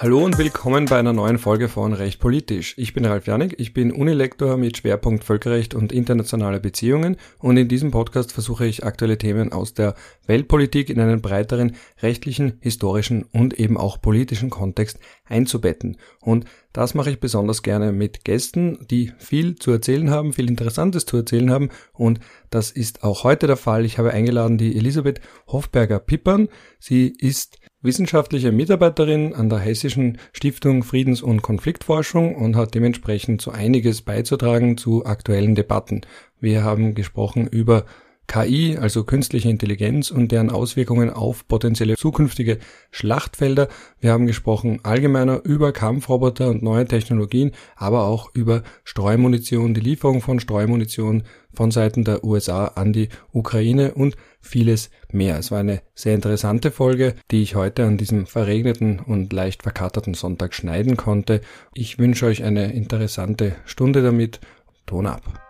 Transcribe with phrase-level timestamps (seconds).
[0.00, 2.72] Hallo und willkommen bei einer neuen Folge von Recht Politisch.
[2.78, 7.66] Ich bin Ralf Janik, ich bin Unilektor mit Schwerpunkt Völkerrecht und internationale Beziehungen und in
[7.66, 9.96] diesem Podcast versuche ich aktuelle Themen aus der
[10.28, 15.96] Weltpolitik in einen breiteren rechtlichen, historischen und eben auch politischen Kontext einzubetten.
[16.20, 21.06] Und das mache ich besonders gerne mit Gästen, die viel zu erzählen haben, viel Interessantes
[21.06, 22.20] zu erzählen haben und
[22.50, 23.84] das ist auch heute der Fall.
[23.84, 26.50] Ich habe eingeladen die Elisabeth Hofberger-Pippern.
[26.78, 33.50] Sie ist wissenschaftliche Mitarbeiterin an der Hessischen Stiftung Friedens- und Konfliktforschung und hat dementsprechend so
[33.50, 36.00] einiges beizutragen zu aktuellen Debatten.
[36.40, 37.84] Wir haben gesprochen über
[38.28, 42.58] KI, also künstliche Intelligenz und deren Auswirkungen auf potenzielle zukünftige
[42.90, 43.68] Schlachtfelder.
[44.00, 50.20] Wir haben gesprochen allgemeiner über Kampfroboter und neue Technologien, aber auch über Streumunition, die Lieferung
[50.20, 51.22] von Streumunition
[51.54, 55.38] von Seiten der USA an die Ukraine und vieles mehr.
[55.38, 60.12] Es war eine sehr interessante Folge, die ich heute an diesem verregneten und leicht verkaterten
[60.12, 61.40] Sonntag schneiden konnte.
[61.74, 64.38] Ich wünsche euch eine interessante Stunde damit.
[64.86, 65.47] Ton ab.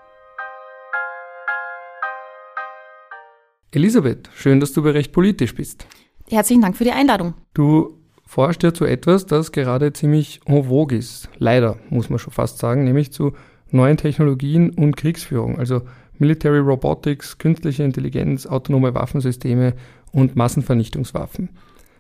[3.70, 5.86] Elisabeth, schön, dass du bei Recht politisch bist.
[6.30, 7.34] Herzlichen Dank für die Einladung.
[7.52, 11.28] Du forschst ja zu etwas, das gerade ziemlich en vogue ist.
[11.36, 13.32] Leider, muss man schon fast sagen, nämlich zu
[13.70, 15.82] neuen Technologien und Kriegsführung, also
[16.16, 19.74] Military Robotics, künstliche Intelligenz, autonome Waffensysteme
[20.12, 21.50] und Massenvernichtungswaffen.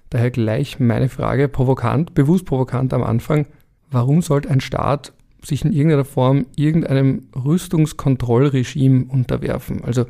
[0.08, 3.46] Daher gleich meine Frage, provokant, bewusst provokant am Anfang,
[3.90, 5.12] warum sollte ein Staat
[5.44, 9.84] sich in irgendeiner Form irgendeinem Rüstungskontrollregime unterwerfen?
[9.84, 10.06] Also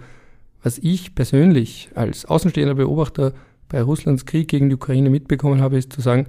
[0.63, 3.33] was ich persönlich als außenstehender Beobachter
[3.69, 6.27] bei Russlands Krieg gegen die Ukraine mitbekommen habe, ist zu sagen,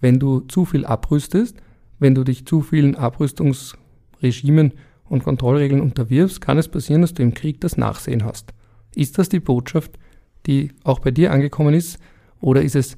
[0.00, 1.56] wenn du zu viel abrüstest,
[1.98, 4.72] wenn du dich zu vielen Abrüstungsregimen
[5.08, 8.52] und Kontrollregeln unterwirfst, kann es passieren, dass du im Krieg das Nachsehen hast.
[8.94, 9.98] Ist das die Botschaft,
[10.46, 11.98] die auch bei dir angekommen ist,
[12.40, 12.96] oder ist es,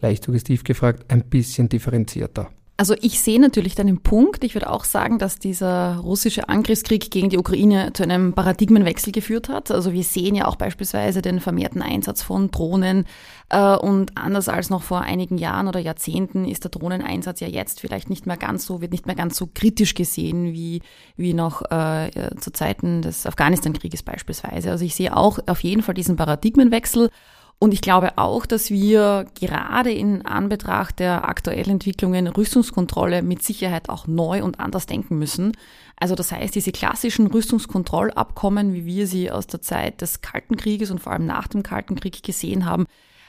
[0.00, 2.50] leicht suggestiv gefragt, ein bisschen differenzierter?
[2.76, 4.42] Also ich sehe natürlich deinen Punkt.
[4.42, 9.48] Ich würde auch sagen, dass dieser russische Angriffskrieg gegen die Ukraine zu einem Paradigmenwechsel geführt
[9.48, 9.70] hat.
[9.70, 13.06] Also wir sehen ja auch beispielsweise den vermehrten Einsatz von Drohnen.
[13.48, 17.80] Äh, und anders als noch vor einigen Jahren oder Jahrzehnten ist der Drohneneinsatz ja jetzt
[17.80, 20.82] vielleicht nicht mehr ganz so, wird nicht mehr ganz so kritisch gesehen wie,
[21.16, 22.10] wie noch äh,
[22.40, 24.72] zu Zeiten des Afghanistan-Krieges beispielsweise.
[24.72, 27.10] Also ich sehe auch auf jeden Fall diesen Paradigmenwechsel.
[27.58, 33.88] Und ich glaube auch, dass wir gerade in Anbetracht der aktuellen Entwicklungen Rüstungskontrolle mit Sicherheit
[33.88, 35.52] auch neu und anders denken müssen.
[35.96, 40.90] Also das heißt, diese klassischen Rüstungskontrollabkommen, wie wir sie aus der Zeit des Kalten Krieges
[40.90, 42.86] und vor allem nach dem Kalten Krieg gesehen haben,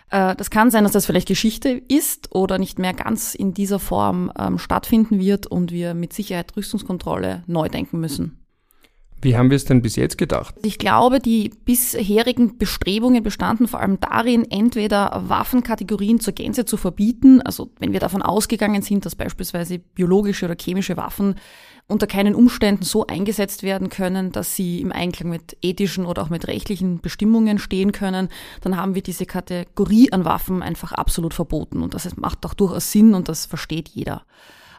[0.09, 3.79] äh, das kann sein, dass das vielleicht Geschichte ist oder nicht mehr ganz in dieser
[3.79, 8.44] Form ähm, stattfinden wird und wir mit Sicherheit Rüstungskontrolle neu denken müssen.
[9.25, 10.53] Wie haben wir es denn bis jetzt gedacht?
[10.61, 17.41] Ich glaube, die bisherigen Bestrebungen bestanden vor allem darin, entweder Waffenkategorien zur Gänze zu verbieten,
[17.41, 21.35] also wenn wir davon ausgegangen sind, dass beispielsweise biologische oder chemische Waffen
[21.87, 26.29] unter keinen Umständen so eingesetzt werden können, dass sie im Einklang mit ethischen oder auch
[26.29, 28.29] mit rechtlichen Bestimmungen stehen können,
[28.61, 31.81] dann haben wir diese Kategorie an Waffen einfach absolut verboten.
[31.81, 34.23] Und das macht auch durchaus Sinn und das versteht jeder.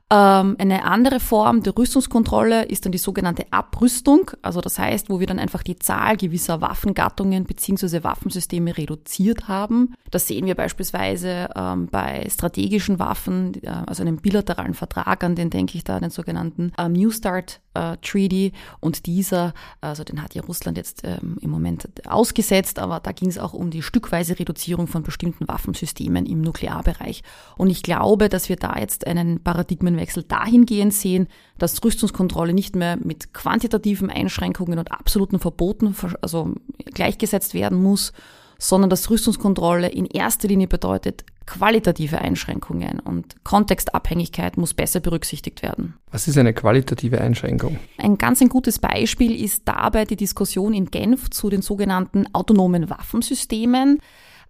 [0.08, 4.30] Ähm, eine andere Form der Rüstungskontrolle ist dann die sogenannte Abrüstung.
[4.40, 9.94] Also das heißt, wo wir dann einfach die Zahl gewisser Waffengattungen beziehungsweise Waffensysteme reduziert haben.
[10.12, 15.50] Das sehen wir beispielsweise ähm, bei strategischen Waffen, äh, also einem bilateralen Vertrag, an den
[15.50, 18.53] denke ich da, den sogenannten ähm, New Start äh, Treaty.
[18.81, 23.28] Und dieser, also den hat ja Russland jetzt ähm, im Moment ausgesetzt, aber da ging
[23.28, 27.22] es auch um die stückweise Reduzierung von bestimmten Waffensystemen im Nuklearbereich.
[27.56, 31.28] Und ich glaube, dass wir da jetzt einen Paradigmen Wechsel dahingehend sehen,
[31.59, 36.54] dass Rüstungskontrolle nicht mehr mit quantitativen Einschränkungen und absoluten Verboten also
[36.92, 38.12] gleichgesetzt werden muss,
[38.58, 45.94] sondern dass Rüstungskontrolle in erster Linie bedeutet, qualitative Einschränkungen und Kontextabhängigkeit muss besser berücksichtigt werden.
[46.10, 47.78] Was ist eine qualitative Einschränkung?
[47.98, 52.90] Ein ganz ein gutes Beispiel ist dabei die Diskussion in Genf zu den sogenannten autonomen
[52.90, 54.00] Waffensystemen.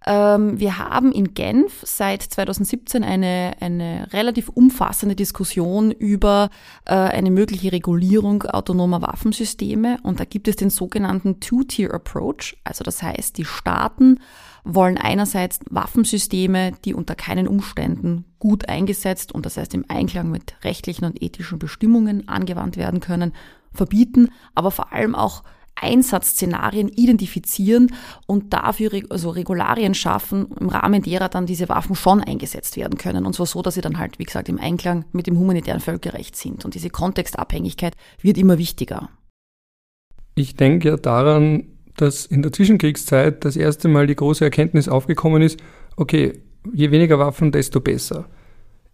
[0.05, 6.49] Ähm, wir haben in Genf seit 2017 eine, eine relativ umfassende Diskussion über
[6.85, 9.97] äh, eine mögliche Regulierung autonomer Waffensysteme.
[10.03, 12.57] Und da gibt es den sogenannten Two-Tier-Approach.
[12.63, 14.19] Also das heißt, die Staaten
[14.63, 20.55] wollen einerseits Waffensysteme, die unter keinen Umständen gut eingesetzt und das heißt im Einklang mit
[20.63, 23.33] rechtlichen und ethischen Bestimmungen angewandt werden können,
[23.73, 25.43] verbieten, aber vor allem auch
[25.81, 27.93] Einsatzszenarien identifizieren
[28.25, 33.25] und dafür also Regularien schaffen, im Rahmen derer dann diese Waffen schon eingesetzt werden können.
[33.25, 36.35] Und zwar so, dass sie dann halt, wie gesagt, im Einklang mit dem humanitären Völkerrecht
[36.35, 36.65] sind.
[36.65, 39.09] Und diese Kontextabhängigkeit wird immer wichtiger.
[40.35, 45.41] Ich denke ja daran, dass in der Zwischenkriegszeit das erste Mal die große Erkenntnis aufgekommen
[45.41, 45.59] ist,
[45.95, 46.43] okay,
[46.73, 48.29] je weniger Waffen, desto besser.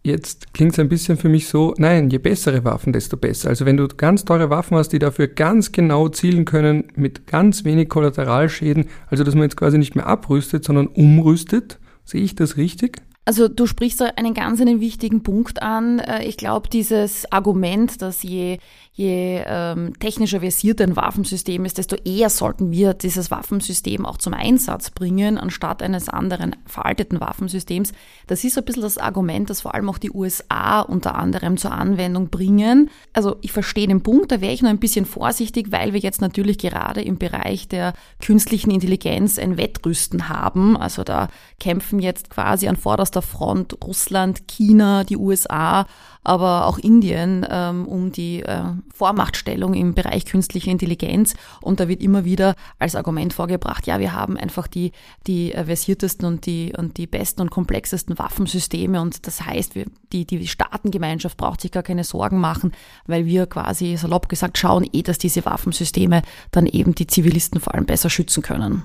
[0.06, 3.48] Jetzt klingt es ein bisschen für mich so, nein, je bessere Waffen, desto besser.
[3.48, 7.64] Also wenn du ganz teure Waffen hast, die dafür ganz genau zielen können, mit ganz
[7.64, 12.58] wenig Kollateralschäden, also dass man jetzt quasi nicht mehr abrüstet, sondern umrüstet, sehe ich das
[12.58, 13.00] richtig?
[13.24, 15.98] Also du sprichst da einen ganz einen wichtigen Punkt an.
[15.98, 18.58] Äh, ich glaube, dieses Argument, dass je
[18.96, 24.34] je ähm, technischer versiert ein Waffensystem ist, desto eher sollten wir dieses Waffensystem auch zum
[24.34, 27.92] Einsatz bringen, anstatt eines anderen veralteten Waffensystems.
[28.28, 31.56] Das ist so ein bisschen das Argument, das vor allem auch die USA unter anderem
[31.56, 32.88] zur Anwendung bringen.
[33.12, 36.20] Also ich verstehe den Punkt, da wäre ich nur ein bisschen vorsichtig, weil wir jetzt
[36.20, 37.94] natürlich gerade im Bereich der
[38.24, 40.76] künstlichen Intelligenz ein Wettrüsten haben.
[40.76, 41.26] Also da
[41.58, 45.86] kämpfen jetzt quasi an vorderster Front Russland, China, die USA
[46.24, 51.34] aber auch Indien ähm, um die äh, Vormachtstellung im Bereich künstliche Intelligenz.
[51.60, 54.92] Und da wird immer wieder als Argument vorgebracht, ja, wir haben einfach die,
[55.26, 59.00] die äh, versiertesten und die, und die besten und komplexesten Waffensysteme.
[59.00, 62.72] Und das heißt, wir, die, die Staatengemeinschaft braucht sich gar keine Sorgen machen,
[63.06, 67.74] weil wir quasi salopp gesagt schauen eh, dass diese Waffensysteme dann eben die Zivilisten vor
[67.74, 68.82] allem besser schützen können.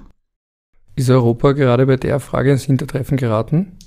[0.95, 3.77] Ist Europa gerade bei der Frage ins Hintertreffen geraten?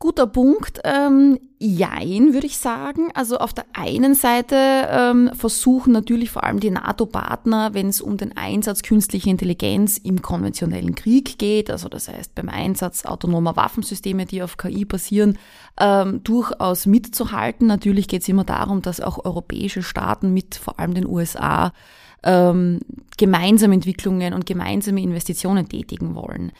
[0.00, 0.80] Guter Punkt.
[0.82, 3.10] Ähm, jein, würde ich sagen.
[3.12, 4.56] Also auf der einen Seite
[4.90, 10.22] ähm, versuchen natürlich vor allem die NATO-Partner, wenn es um den Einsatz künstlicher Intelligenz im
[10.22, 15.38] konventionellen Krieg geht, also das heißt beim Einsatz autonomer Waffensysteme, die auf KI basieren,
[15.78, 17.66] ähm, durchaus mitzuhalten.
[17.66, 21.74] Natürlich geht es immer darum, dass auch europäische Staaten mit vor allem den USA
[22.22, 22.80] ähm,
[23.18, 26.52] gemeinsame Entwicklungen und gemeinsame Investitionen tätigen wollen.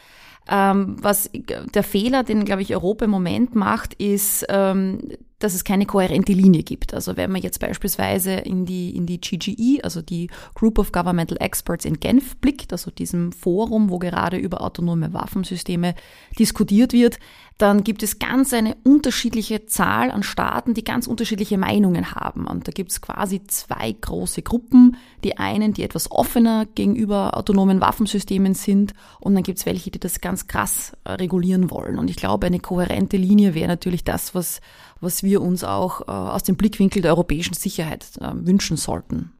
[0.49, 1.29] Ähm, was
[1.73, 4.99] der Fehler, den, glaube ich, Europa im Moment macht, ist, ähm,
[5.41, 6.93] dass es keine kohärente Linie gibt.
[6.93, 11.37] Also wenn man jetzt beispielsweise in die, in die GGE, also die Group of Governmental
[11.39, 15.95] Experts in Genf blickt, also diesem Forum, wo gerade über autonome Waffensysteme
[16.37, 17.19] diskutiert wird,
[17.61, 22.47] dann gibt es ganz eine unterschiedliche Zahl an Staaten, die ganz unterschiedliche Meinungen haben.
[22.47, 24.97] Und da gibt es quasi zwei große Gruppen.
[25.23, 29.99] Die einen, die etwas offener gegenüber autonomen Waffensystemen sind und dann gibt es welche, die
[29.99, 31.99] das ganz krass äh, regulieren wollen.
[31.99, 34.59] Und ich glaube, eine kohärente Linie wäre natürlich das, was,
[34.99, 39.33] was wir uns auch äh, aus dem Blickwinkel der europäischen Sicherheit äh, wünschen sollten.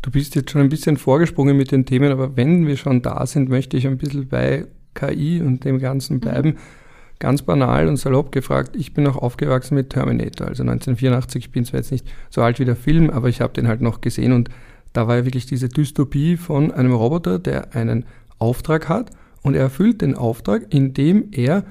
[0.00, 3.26] Du bist jetzt schon ein bisschen vorgesprungen mit den Themen, aber wenn wir schon da
[3.26, 6.50] sind, möchte ich ein bisschen bei KI und dem Ganzen bleiben.
[6.50, 6.81] Mhm.
[7.22, 11.64] Ganz banal und salopp gefragt, ich bin auch aufgewachsen mit Terminator, also 1984, ich bin
[11.64, 14.32] zwar jetzt nicht so alt wie der Film, aber ich habe den halt noch gesehen
[14.32, 14.48] und
[14.92, 18.06] da war ja wirklich diese Dystopie von einem Roboter, der einen
[18.40, 21.62] Auftrag hat und er erfüllt den Auftrag, indem er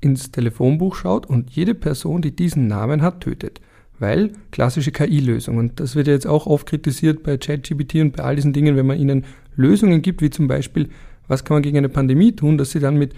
[0.00, 3.60] ins Telefonbuch schaut und jede Person, die diesen Namen hat, tötet.
[3.98, 5.56] Weil klassische KI-Lösung.
[5.56, 8.76] Und das wird ja jetzt auch oft kritisiert bei ChatGPT und bei all diesen Dingen,
[8.76, 9.24] wenn man ihnen
[9.56, 10.88] Lösungen gibt, wie zum Beispiel,
[11.26, 13.12] was kann man gegen eine Pandemie tun, dass sie dann mit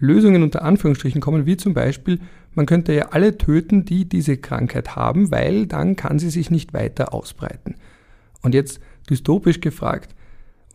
[0.00, 2.20] Lösungen unter Anführungsstrichen kommen, wie zum Beispiel,
[2.54, 6.72] man könnte ja alle töten, die diese Krankheit haben, weil dann kann sie sich nicht
[6.72, 7.74] weiter ausbreiten.
[8.42, 10.14] Und jetzt dystopisch gefragt,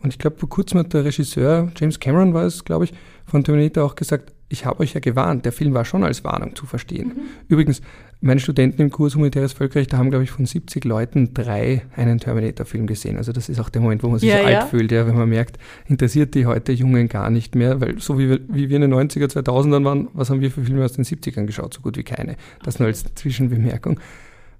[0.02, 2.92] und ich glaube, vor kurzem hat der Regisseur, James Cameron war es, glaube ich,
[3.24, 6.54] von Terminator auch gesagt, ich habe euch ja gewarnt, der Film war schon als Warnung
[6.54, 7.08] zu verstehen.
[7.08, 7.22] Mhm.
[7.48, 7.80] Übrigens,
[8.24, 12.18] meine Studenten im Kurs Humanitäres Völkerrecht, da haben, glaube ich, von 70 Leuten drei einen
[12.18, 13.18] Terminator-Film gesehen.
[13.18, 14.66] Also das ist auch der Moment, wo man sich ja, alt ja.
[14.66, 18.30] fühlt, ja, wenn man merkt, interessiert die heute Jungen gar nicht mehr, weil so wie
[18.30, 21.04] wir, wie wir in den 90er, 2000ern waren, was haben wir für Filme aus den
[21.04, 21.74] 70ern geschaut?
[21.74, 22.36] So gut wie keine.
[22.62, 24.00] Das nur als Zwischenbemerkung.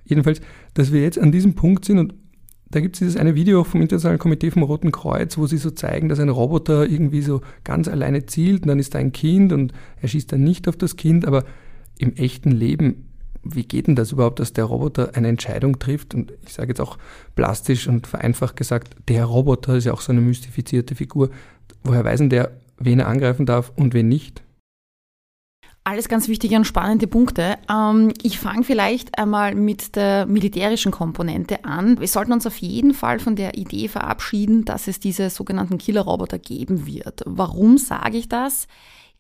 [0.05, 0.43] Jedenfalls,
[0.75, 2.15] dass wir jetzt an diesem Punkt sind und
[2.71, 5.71] da gibt es dieses eine Video vom Internationalen Komitee vom Roten Kreuz, wo sie so
[5.71, 9.55] zeigen, dass ein Roboter irgendwie so ganz alleine zielt und dann ist da ein Kind
[9.55, 11.45] und er schießt dann nicht auf das Kind, aber
[11.97, 13.07] im echten Leben
[13.45, 16.15] wie geht denn das überhaupt, dass der Roboter eine Entscheidung trifft?
[16.15, 16.99] Und ich sage jetzt auch
[17.35, 21.31] plastisch und vereinfacht gesagt, der Roboter ist ja auch so eine mystifizierte Figur.
[21.83, 24.43] Woher weiß denn der, wen er angreifen darf und wen nicht?
[25.87, 27.59] Alles ganz wichtige und spannende Punkte.
[27.71, 32.01] Ähm, ich fange vielleicht einmal mit der militärischen Komponente an.
[32.01, 36.39] Wir sollten uns auf jeden Fall von der Idee verabschieden, dass es diese sogenannten Killerroboter
[36.39, 37.23] geben wird.
[37.27, 38.67] Warum sage ich das?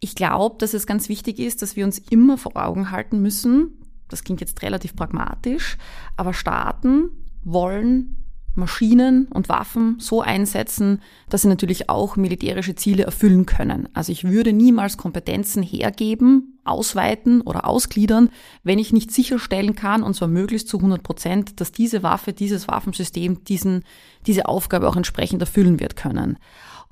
[0.00, 3.83] Ich glaube, dass es ganz wichtig ist, dass wir uns immer vor Augen halten müssen,
[4.08, 5.76] das klingt jetzt relativ pragmatisch,
[6.16, 7.10] aber Staaten
[7.42, 8.16] wollen
[8.56, 13.88] Maschinen und Waffen so einsetzen, dass sie natürlich auch militärische Ziele erfüllen können.
[13.94, 18.30] Also ich würde niemals Kompetenzen hergeben, ausweiten oder ausgliedern,
[18.62, 22.68] wenn ich nicht sicherstellen kann, und zwar möglichst zu 100 Prozent, dass diese Waffe, dieses
[22.68, 23.82] Waffensystem diesen,
[24.26, 26.38] diese Aufgabe auch entsprechend erfüllen wird können.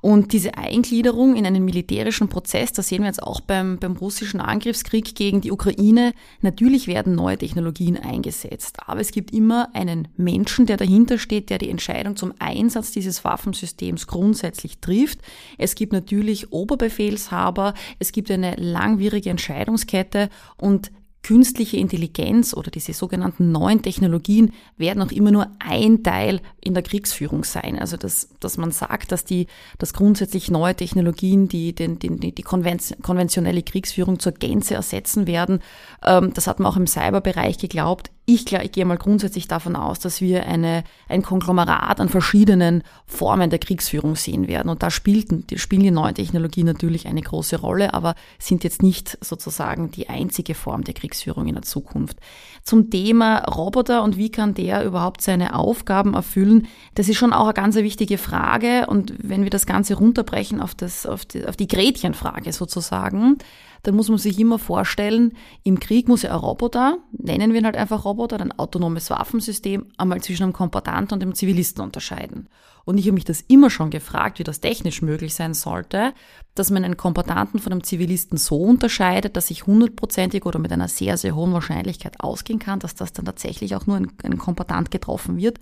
[0.03, 4.41] Und diese Eingliederung in einen militärischen Prozess, das sehen wir jetzt auch beim, beim russischen
[4.41, 6.11] Angriffskrieg gegen die Ukraine.
[6.41, 11.57] Natürlich werden neue Technologien eingesetzt, aber es gibt immer einen Menschen, der dahinter steht, der
[11.57, 15.19] die Entscheidung zum Einsatz dieses Waffensystems grundsätzlich trifft.
[15.57, 20.91] Es gibt natürlich Oberbefehlshaber, es gibt eine langwierige Entscheidungskette und
[21.23, 26.83] künstliche Intelligenz oder diese sogenannten neuen Technologien werden auch immer nur ein Teil in der
[26.83, 27.79] Kriegsführung sein.
[27.79, 29.47] Also dass, dass man sagt, dass die,
[29.79, 35.59] dass grundsätzlich neue Technologien die, den, den, die konventionelle Kriegsführung zur Gänze ersetzen werden.
[36.03, 38.11] Ähm, das hat man auch im Cyberbereich geglaubt.
[38.25, 43.49] Ich, ich gehe mal grundsätzlich davon aus, dass wir eine, ein Konglomerat an verschiedenen Formen
[43.49, 44.69] der Kriegsführung sehen werden.
[44.69, 49.17] Und da spielten, spielen die neuen Technologien natürlich eine große Rolle, aber sind jetzt nicht
[49.19, 52.17] sozusagen die einzige Form der Kriegsführung in der Zukunft.
[52.63, 57.45] Zum Thema Roboter und wie kann der überhaupt seine Aufgaben erfüllen, das ist schon auch
[57.45, 58.87] eine ganz wichtige Frage.
[58.87, 63.37] Und wenn wir das Ganze runterbrechen auf, das, auf, die, auf die Gretchenfrage sozusagen,
[63.83, 67.65] dann muss man sich immer vorstellen, im Krieg muss ja ein Roboter, nennen wir ihn
[67.65, 72.47] halt einfach Roboter, ein autonomes Waffensystem, einmal zwischen einem Kombatant und einem Zivilisten unterscheiden.
[72.85, 76.13] Und ich habe mich das immer schon gefragt, wie das technisch möglich sein sollte,
[76.55, 80.89] dass man einen Kombatanten von einem Zivilisten so unterscheidet, dass ich hundertprozentig oder mit einer
[80.89, 84.91] sehr, sehr hohen Wahrscheinlichkeit ausgehen kann, dass das dann tatsächlich auch nur ein, ein Kombatant
[84.91, 85.59] getroffen wird.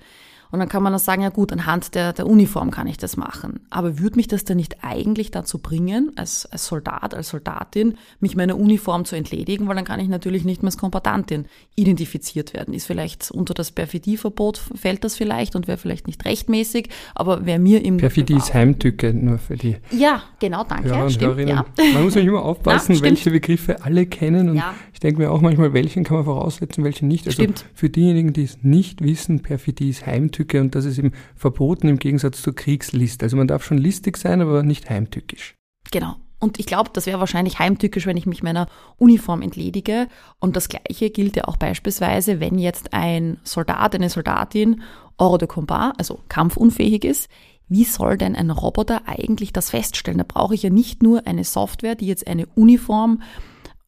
[0.52, 3.16] Und dann kann man dann sagen, ja gut, anhand der, der Uniform kann ich das
[3.16, 3.62] machen.
[3.70, 8.36] Aber würde mich das denn nicht eigentlich dazu bringen, als, als Soldat, als Soldatin, mich
[8.36, 12.74] meiner Uniform zu entledigen, weil dann kann ich natürlich nicht mehr als Kombatantin identifiziert werden.
[12.74, 17.58] Ist vielleicht unter das Perfidieverbot fällt das vielleicht und wäre vielleicht nicht rechtmäßig, aber wer
[17.58, 17.98] mir im...
[17.98, 19.78] Perfidie ist Heimtücke, nur für die...
[19.92, 20.90] Ja, genau, danke.
[20.90, 21.66] Hörer und stimmt, Ja.
[21.94, 24.74] Man muss nämlich immer aufpassen, Na, welche Begriffe alle kennen und ja.
[24.94, 27.26] ich denke mir auch manchmal, welchen kann man voraussetzen, welche nicht.
[27.26, 27.66] Also stimmt.
[27.74, 31.88] für diejenigen, die es nicht wissen, Perfidie ist Heimtücke Heimtücke und das ist eben verboten
[31.88, 33.24] im Gegensatz zur Kriegslist.
[33.24, 35.56] Also man darf schon listig sein, aber nicht heimtückisch.
[35.92, 36.16] Genau.
[36.40, 38.68] Und ich glaube, das wäre wahrscheinlich heimtückisch, wenn ich mich meiner
[38.98, 40.08] Uniform entledige.
[40.40, 44.82] Und das Gleiche gilt ja auch beispielsweise, wenn jetzt ein Soldat, eine Soldatin
[45.20, 47.30] hors de combat, also kampfunfähig ist.
[47.68, 50.18] Wie soll denn ein Roboter eigentlich das feststellen?
[50.18, 53.22] Da brauche ich ja nicht nur eine Software, die jetzt eine Uniform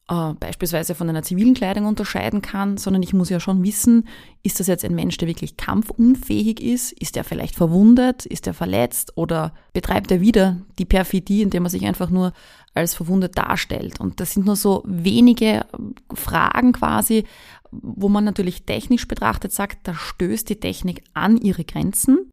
[0.08, 4.06] äh, beispielsweise von einer zivilen Kleidung unterscheiden kann, sondern ich muss ja schon wissen,
[4.42, 6.92] ist das jetzt ein Mensch, der wirklich kampfunfähig ist?
[6.92, 8.26] Ist er vielleicht verwundet?
[8.26, 9.16] Ist er verletzt?
[9.16, 12.34] Oder betreibt er wieder die Perfidie, indem er sich einfach nur
[12.74, 13.98] als verwundet darstellt?
[13.98, 15.64] Und das sind nur so wenige
[16.12, 17.24] Fragen quasi,
[17.70, 22.30] wo man natürlich technisch betrachtet sagt, da stößt die Technik an ihre Grenzen.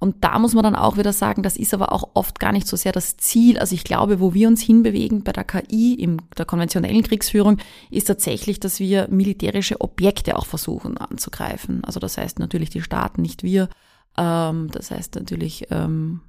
[0.00, 2.66] Und da muss man dann auch wieder sagen, das ist aber auch oft gar nicht
[2.66, 3.58] so sehr das Ziel.
[3.58, 7.58] Also ich glaube, wo wir uns hinbewegen bei der KI, in der konventionellen Kriegsführung,
[7.90, 11.84] ist tatsächlich, dass wir militärische Objekte auch versuchen anzugreifen.
[11.84, 13.68] Also das heißt natürlich die Staaten, nicht wir.
[14.16, 16.22] Ähm, das heißt natürlich ähm,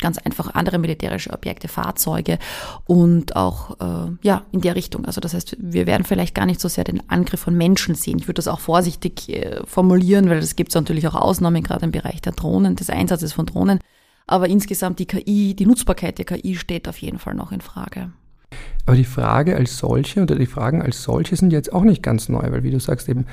[0.00, 2.38] ganz einfach andere militärische Objekte, Fahrzeuge
[2.86, 5.04] und auch äh, ja in der Richtung.
[5.04, 8.18] Also das heißt, wir werden vielleicht gar nicht so sehr den Angriff von Menschen sehen.
[8.18, 11.92] Ich würde das auch vorsichtig äh, formulieren, weil es gibt natürlich auch Ausnahmen gerade im
[11.92, 13.80] Bereich der Drohnen, des Einsatzes von Drohnen.
[14.26, 18.12] Aber insgesamt die KI, die Nutzbarkeit der KI steht auf jeden Fall noch in Frage.
[18.86, 22.28] Aber die Frage als solche oder die Fragen als solche sind jetzt auch nicht ganz
[22.28, 23.26] neu, weil wie du sagst eben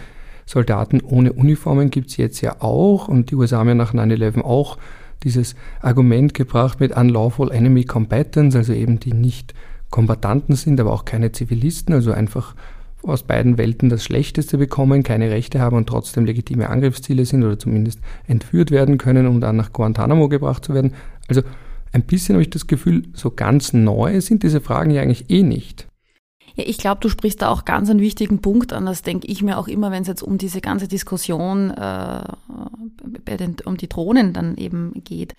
[0.45, 4.41] Soldaten ohne Uniformen gibt es jetzt ja auch und die USA haben ja nach 9-11
[4.41, 4.77] auch
[5.23, 9.53] dieses Argument gebracht mit Unlawful Enemy Combatants, also eben die nicht
[9.89, 12.55] Kombatanten sind, aber auch keine Zivilisten, also einfach
[13.03, 17.57] aus beiden Welten das Schlechteste bekommen, keine Rechte haben und trotzdem legitime Angriffsziele sind oder
[17.57, 20.93] zumindest entführt werden können, um dann nach Guantanamo gebracht zu werden.
[21.27, 21.41] Also
[21.93, 25.43] ein bisschen habe ich das Gefühl, so ganz neu sind diese Fragen ja eigentlich eh
[25.43, 25.86] nicht.
[26.57, 28.87] Ja, ich glaube, du sprichst da auch ganz einen wichtigen Punkt an.
[28.87, 32.23] Das denke ich mir auch immer, wenn es jetzt um diese ganze Diskussion äh,
[33.37, 35.35] den, um die Drohnen dann eben geht.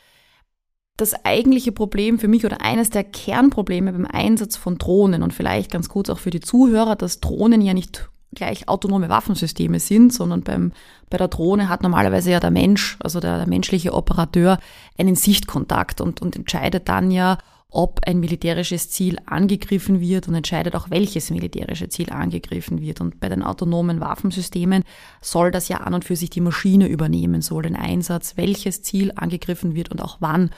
[0.97, 5.73] Das eigentliche Problem für mich oder eines der Kernprobleme beim Einsatz von Drohnen und vielleicht
[5.73, 10.43] ganz kurz auch für die Zuhörer, dass Drohnen ja nicht gleich autonome Waffensysteme sind, sondern
[10.43, 10.73] beim,
[11.11, 14.59] bei der Drohne hat normalerweise ja der Mensch, also der, der menschliche Operateur,
[14.97, 17.39] einen Sichtkontakt und, und entscheidet dann ja,
[17.71, 23.01] ob ein militärisches Ziel angegriffen wird und entscheidet auch, welches militärische Ziel angegriffen wird.
[23.01, 24.85] Und bei den autonomen Waffensystemen
[25.21, 29.13] soll das ja an und für sich die Maschine übernehmen, soll den Einsatz, welches Ziel
[29.15, 30.51] angegriffen wird und auch wann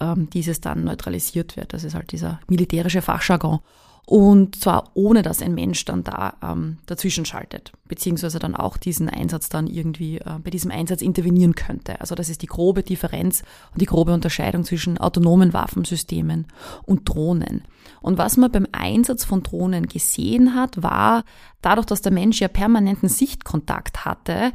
[0.00, 1.72] ähm, dieses dann neutralisiert wird.
[1.72, 3.60] Das ist halt dieser militärische Fachjargon
[4.08, 9.08] und zwar ohne, dass ein Mensch dann da ähm, dazwischen schaltet, beziehungsweise dann auch diesen
[9.08, 12.00] Einsatz dann irgendwie äh, bei diesem Einsatz intervenieren könnte.
[12.00, 16.46] Also das ist die grobe Differenz und die grobe Unterscheidung zwischen autonomen Waffensystemen
[16.84, 17.64] und Drohnen.
[18.00, 21.24] Und was man beim Einsatz von Drohnen gesehen hat, war
[21.60, 24.52] dadurch, dass der Mensch ja permanenten Sichtkontakt hatte,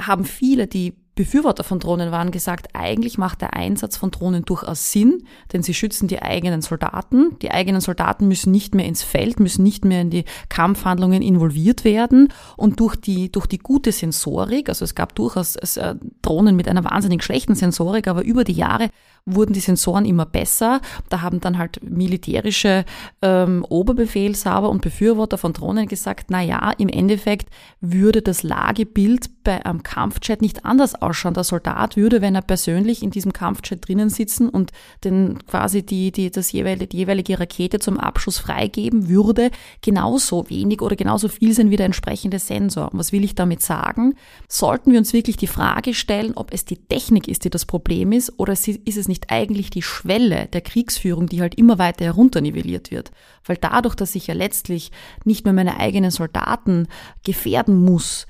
[0.00, 4.90] haben viele, die Befürworter von Drohnen waren, gesagt, eigentlich macht der Einsatz von Drohnen durchaus
[4.90, 7.38] Sinn, denn sie schützen die eigenen Soldaten.
[7.40, 11.84] Die eigenen Soldaten müssen nicht mehr ins Feld, müssen nicht mehr in die Kampfhandlungen involviert
[11.84, 12.32] werden.
[12.56, 16.82] Und durch die, durch die gute Sensorik, also es gab durchaus äh, Drohnen mit einer
[16.82, 18.90] wahnsinnig schlechten Sensorik, aber über die Jahre
[19.26, 20.80] wurden die Sensoren immer besser.
[21.08, 22.84] Da haben dann halt militärische
[23.22, 27.48] ähm, Oberbefehlshaber und Befürworter von Drohnen gesagt, na ja, im Endeffekt
[27.80, 31.34] würde das Lagebild bei einem Kampfjet nicht anders ausschauen.
[31.34, 34.72] Der Soldat würde, wenn er persönlich in diesem Kampfjet drinnen sitzen und
[35.04, 39.50] den quasi die, die, das jeweilige, die jeweilige Rakete zum Abschuss freigeben würde,
[39.80, 42.92] genauso wenig oder genauso viel sein wie der entsprechende Sensor.
[42.92, 44.14] Und was will ich damit sagen?
[44.48, 48.12] Sollten wir uns wirklich die Frage stellen, ob es die Technik ist, die das Problem
[48.12, 52.04] ist, oder ist es nicht nicht eigentlich die Schwelle der Kriegsführung, die halt immer weiter
[52.04, 53.12] herunternivelliert wird?
[53.44, 54.90] Weil dadurch, dass ich ja letztlich
[55.24, 56.88] nicht mehr meine eigenen Soldaten
[57.22, 58.26] gefährden muss,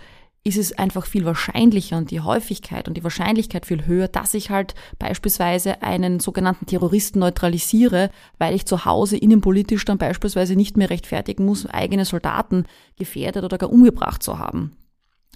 [0.47, 4.50] ist es einfach viel wahrscheinlicher und die Häufigkeit und die Wahrscheinlichkeit viel höher, dass ich
[4.50, 10.91] halt beispielsweise einen sogenannten Terroristen neutralisiere, weil ich zu Hause innenpolitisch dann beispielsweise nicht mehr
[10.91, 12.67] rechtfertigen muss, eigene Soldaten
[12.99, 14.76] gefährdet oder gar umgebracht zu haben.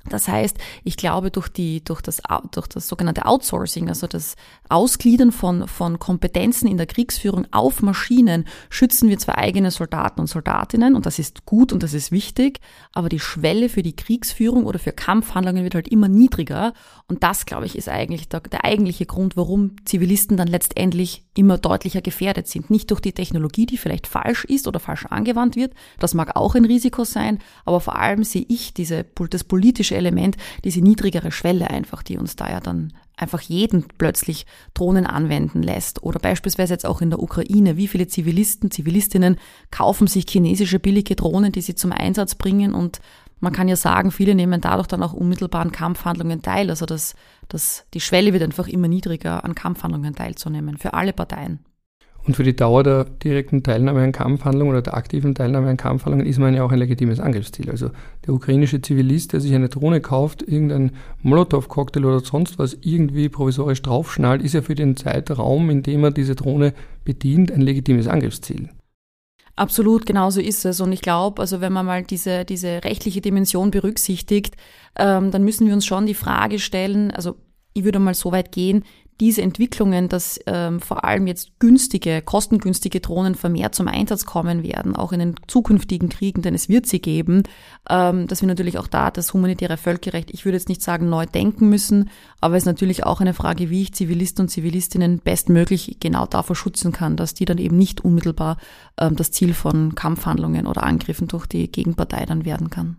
[0.08, 2.22] Das heißt, ich glaube, durch, die, durch, das,
[2.52, 4.36] durch das sogenannte Outsourcing, also das
[4.68, 10.26] Ausgliedern von, von Kompetenzen in der Kriegsführung auf Maschinen, schützen wir zwar eigene Soldaten und
[10.26, 12.60] Soldatinnen, und das ist gut und das ist wichtig,
[12.92, 16.72] aber die Schwelle für die Kriegsführung oder für Kampfhandlungen wird halt immer niedriger.
[17.06, 21.56] Und das, glaube ich, ist eigentlich der, der eigentliche Grund, warum Zivilisten dann letztendlich immer
[21.58, 22.70] deutlicher gefährdet sind.
[22.70, 26.54] Nicht durch die Technologie, die vielleicht falsch ist oder falsch angewandt wird, das mag auch
[26.54, 31.68] ein Risiko sein, aber vor allem sehe ich diese, das politische Element, diese niedrigere Schwelle
[31.70, 36.02] einfach, die uns da ja dann einfach jeden plötzlich Drohnen anwenden lässt.
[36.02, 37.76] Oder beispielsweise jetzt auch in der Ukraine.
[37.76, 39.36] Wie viele Zivilisten, Zivilistinnen
[39.70, 43.00] kaufen sich chinesische billige Drohnen, die sie zum Einsatz bringen und
[43.40, 46.70] man kann ja sagen, viele nehmen dadurch dann auch unmittelbaren Kampfhandlungen teil.
[46.70, 47.14] Also dass,
[47.48, 51.60] dass die Schwelle wird einfach immer niedriger, an Kampfhandlungen teilzunehmen, für alle Parteien.
[52.28, 56.26] Und für die Dauer der direkten Teilnahme an Kampfhandlungen oder der aktiven Teilnahme an Kampfhandlungen
[56.26, 57.70] ist man ja auch ein legitimes Angriffsziel.
[57.70, 57.90] Also
[58.26, 60.92] der ukrainische Zivilist, der sich eine Drohne kauft, irgendein
[61.22, 66.10] Molotow-Cocktail oder sonst was irgendwie provisorisch draufschnallt, ist ja für den Zeitraum, in dem er
[66.10, 68.68] diese Drohne bedient, ein legitimes Angriffsziel.
[69.56, 70.82] Absolut, genauso ist es.
[70.82, 74.54] Und ich glaube, also wenn man mal diese, diese rechtliche Dimension berücksichtigt,
[74.98, 77.36] ähm, dann müssen wir uns schon die Frage stellen, also
[77.72, 78.84] ich würde mal so weit gehen,
[79.20, 84.94] diese Entwicklungen, dass ähm, vor allem jetzt günstige, kostengünstige Drohnen vermehrt zum Einsatz kommen werden,
[84.94, 87.42] auch in den zukünftigen Kriegen, denn es wird sie geben,
[87.90, 91.26] ähm, dass wir natürlich auch da das humanitäre Völkerrecht, ich würde jetzt nicht sagen neu
[91.26, 95.96] denken müssen, aber es ist natürlich auch eine Frage, wie ich Zivilisten und Zivilistinnen bestmöglich
[96.00, 98.56] genau davor schützen kann, dass die dann eben nicht unmittelbar
[99.00, 102.98] ähm, das Ziel von Kampfhandlungen oder Angriffen durch die Gegenpartei dann werden kann.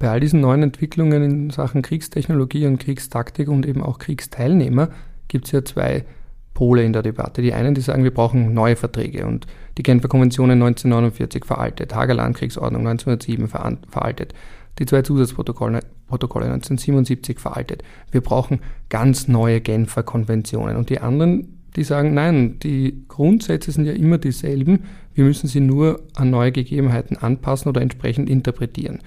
[0.00, 4.88] Bei all diesen neuen Entwicklungen in Sachen Kriegstechnologie und Kriegstaktik und eben auch Kriegsteilnehmer
[5.30, 6.04] gibt es ja zwei
[6.52, 7.40] Pole in der Debatte.
[7.40, 9.46] Die einen, die sagen, wir brauchen neue Verträge und
[9.78, 14.34] die Genfer Konvention 1949 veraltet, Hager Landkriegsordnung 1907 veraltet,
[14.78, 17.82] die zwei Zusatzprotokolle Protokolle 1977 veraltet.
[18.10, 20.76] Wir brauchen ganz neue Genfer Konventionen.
[20.76, 25.60] Und die anderen, die sagen, nein, die Grundsätze sind ja immer dieselben, wir müssen sie
[25.60, 28.98] nur an neue Gegebenheiten anpassen oder entsprechend interpretieren.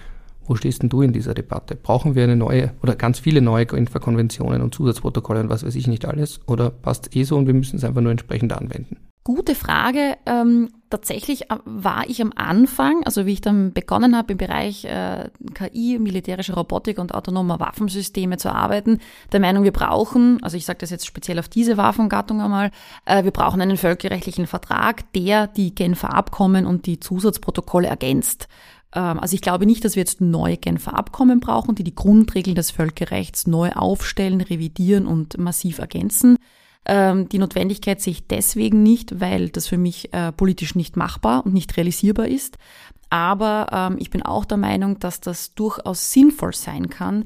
[0.46, 1.76] Wo stehst denn du in dieser Debatte?
[1.76, 5.88] Brauchen wir eine neue oder ganz viele neue Genfer-Konventionen und Zusatzprotokolle und was weiß ich
[5.88, 6.40] nicht alles?
[6.48, 8.98] Oder passt eh so und wir müssen es einfach nur entsprechend anwenden?
[9.26, 10.18] Gute Frage.
[10.26, 14.84] Ähm, tatsächlich äh, war ich am Anfang, also wie ich dann begonnen habe im Bereich
[14.84, 19.00] äh, KI, militärische Robotik und autonomer Waffensysteme zu arbeiten,
[19.32, 22.72] der Meinung, wir brauchen, also ich sage das jetzt speziell auf diese Waffengattung einmal,
[23.06, 28.50] äh, wir brauchen einen völkerrechtlichen Vertrag, der die Genfer Abkommen und die Zusatzprotokolle ergänzt.
[28.94, 32.56] Ähm, also ich glaube nicht, dass wir jetzt neue Genfer Abkommen brauchen, die die Grundregeln
[32.56, 36.38] des Völkerrechts neu aufstellen, revidieren und massiv ergänzen.
[36.86, 41.46] Ähm, die Notwendigkeit sehe ich deswegen nicht, weil das für mich äh, politisch nicht machbar
[41.46, 42.58] und nicht realisierbar ist.
[43.10, 47.26] Aber ähm, ich bin auch der Meinung, dass das durchaus sinnvoll sein kann,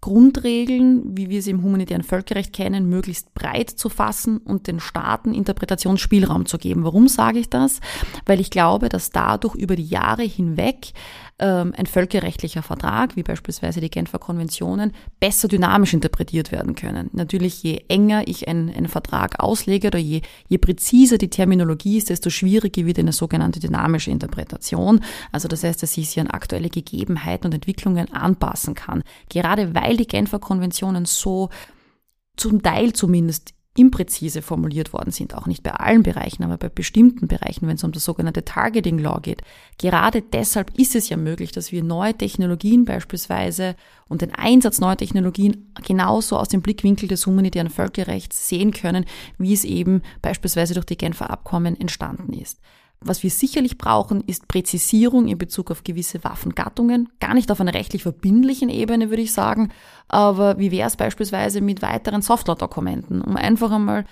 [0.00, 5.34] Grundregeln, wie wir sie im humanitären Völkerrecht kennen, möglichst breit zu fassen und den Staaten
[5.34, 6.84] Interpretationsspielraum zu geben.
[6.84, 7.80] Warum sage ich das?
[8.24, 10.92] Weil ich glaube, dass dadurch über die Jahre hinweg
[11.38, 17.10] ähm, ein völkerrechtlicher Vertrag, wie beispielsweise die Genfer Konventionen, besser dynamisch interpretiert werden können.
[17.12, 22.10] Natürlich, je enger ich einen, einen Vertrag auslege oder je, je präziser die Terminologie ist,
[22.10, 25.00] desto schwieriger wird eine sogenannte dynamische Interpretation.
[25.32, 29.02] Also das heißt, dass ich sie an aktuelle Gegebenheiten und Entwicklungen anpassen kann.
[29.28, 31.50] Gerade weil die Genfer Konventionen so
[32.36, 37.28] zum Teil zumindest impräzise formuliert worden sind, auch nicht bei allen Bereichen, aber bei bestimmten
[37.28, 39.42] Bereichen, wenn es um das sogenannte Targeting Law geht.
[39.78, 43.76] Gerade deshalb ist es ja möglich, dass wir neue Technologien beispielsweise
[44.08, 49.04] und den Einsatz neuer Technologien genauso aus dem Blickwinkel des humanitären Völkerrechts sehen können,
[49.38, 52.60] wie es eben beispielsweise durch die Genfer Abkommen entstanden ist.
[53.00, 57.08] Was wir sicherlich brauchen, ist Präzisierung in Bezug auf gewisse Waffengattungen.
[57.20, 59.70] Gar nicht auf einer rechtlich verbindlichen Ebene, würde ich sagen.
[60.08, 64.04] Aber wie wäre es beispielsweise mit weiteren Softlaw-Dokumenten, um einfach einmal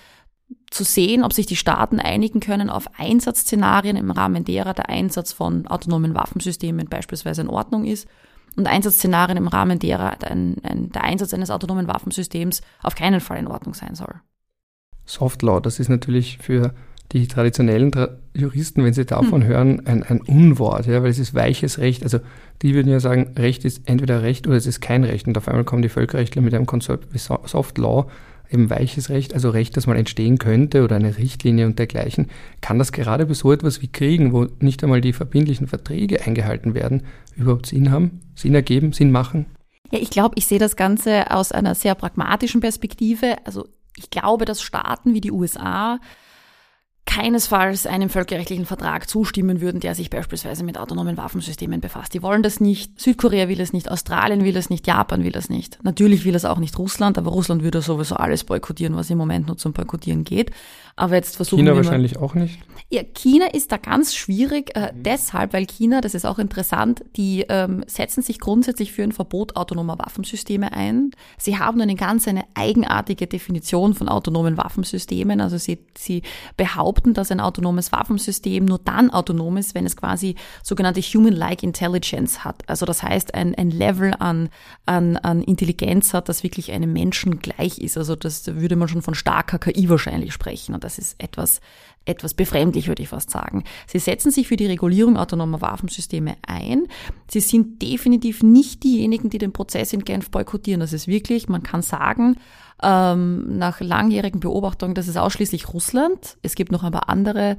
[0.69, 5.33] zu sehen, ob sich die Staaten einigen können auf Einsatzszenarien, im Rahmen derer der Einsatz
[5.33, 8.07] von autonomen Waffensystemen beispielsweise in Ordnung ist
[8.55, 10.55] und Einsatzszenarien im Rahmen derer ein,
[10.93, 14.15] der Einsatz eines autonomen Waffensystems auf keinen Fall in Ordnung sein soll.
[15.05, 16.73] Softlaw, das ist natürlich für
[17.13, 19.47] die traditionellen Tra Juristen, wenn sie davon hm.
[19.47, 22.03] hören, ein, ein Unwort, ja, weil es ist weiches Recht.
[22.03, 22.19] Also
[22.61, 25.27] die würden ja sagen, Recht ist entweder Recht oder es ist kein Recht.
[25.27, 28.07] Und auf einmal kommen die Völkerrechtler mit einem Konzept wie Soft Law,
[28.51, 32.29] eben weiches Recht, also Recht, das mal entstehen könnte oder eine Richtlinie und dergleichen.
[32.61, 36.73] Kann das gerade bei so etwas wie Kriegen, wo nicht einmal die verbindlichen Verträge eingehalten
[36.73, 37.03] werden,
[37.35, 39.47] überhaupt Sinn haben, Sinn ergeben, Sinn machen?
[39.91, 43.35] Ja, ich glaube, ich sehe das Ganze aus einer sehr pragmatischen Perspektive.
[43.45, 45.99] Also ich glaube, dass Staaten wie die USA
[47.07, 52.13] keinesfalls einem völkerrechtlichen Vertrag zustimmen würden, der sich beispielsweise mit autonomen Waffensystemen befasst.
[52.13, 52.99] Die wollen das nicht.
[53.01, 55.79] Südkorea will es nicht, Australien will es nicht, Japan will es nicht.
[55.83, 59.47] Natürlich will es auch nicht Russland, aber Russland würde sowieso alles boykottieren, was im Moment
[59.47, 60.51] nur zum Boykottieren geht.
[60.95, 62.59] Aber jetzt versuchen China wir wahrscheinlich auch nicht.
[62.89, 65.03] Ja, China ist da ganz schwierig, äh, mhm.
[65.03, 69.57] deshalb, weil China, das ist auch interessant, die ähm, setzen sich grundsätzlich für ein Verbot
[69.57, 71.11] autonomer Waffensysteme ein.
[71.37, 75.41] Sie haben eine ganz eine eigenartige Definition von autonomen Waffensystemen.
[75.41, 76.21] Also sie, sie
[76.55, 82.45] behaupten, dass ein autonomes Waffensystem nur dann autonom ist, wenn es quasi sogenannte Human-like Intelligence
[82.45, 82.63] hat.
[82.67, 84.47] Also das heißt, ein, ein Level an,
[84.85, 87.97] an, an Intelligenz hat, das wirklich einem Menschen gleich ist.
[87.97, 90.73] Also das würde man schon von starker KI wahrscheinlich sprechen.
[90.73, 91.59] Und das ist etwas,
[92.07, 93.63] etwas befremdlich, würde ich fast sagen.
[93.87, 96.87] Sie setzen sich für die Regulierung autonomer Waffensysteme ein.
[97.29, 100.79] Sie sind definitiv nicht diejenigen, die den Prozess in Genf boykottieren.
[100.79, 102.37] Das ist wirklich, man kann sagen,
[102.81, 106.37] ähm, nach langjährigen Beobachtungen, das ist ausschließlich Russland.
[106.41, 107.57] Es gibt noch ein paar andere,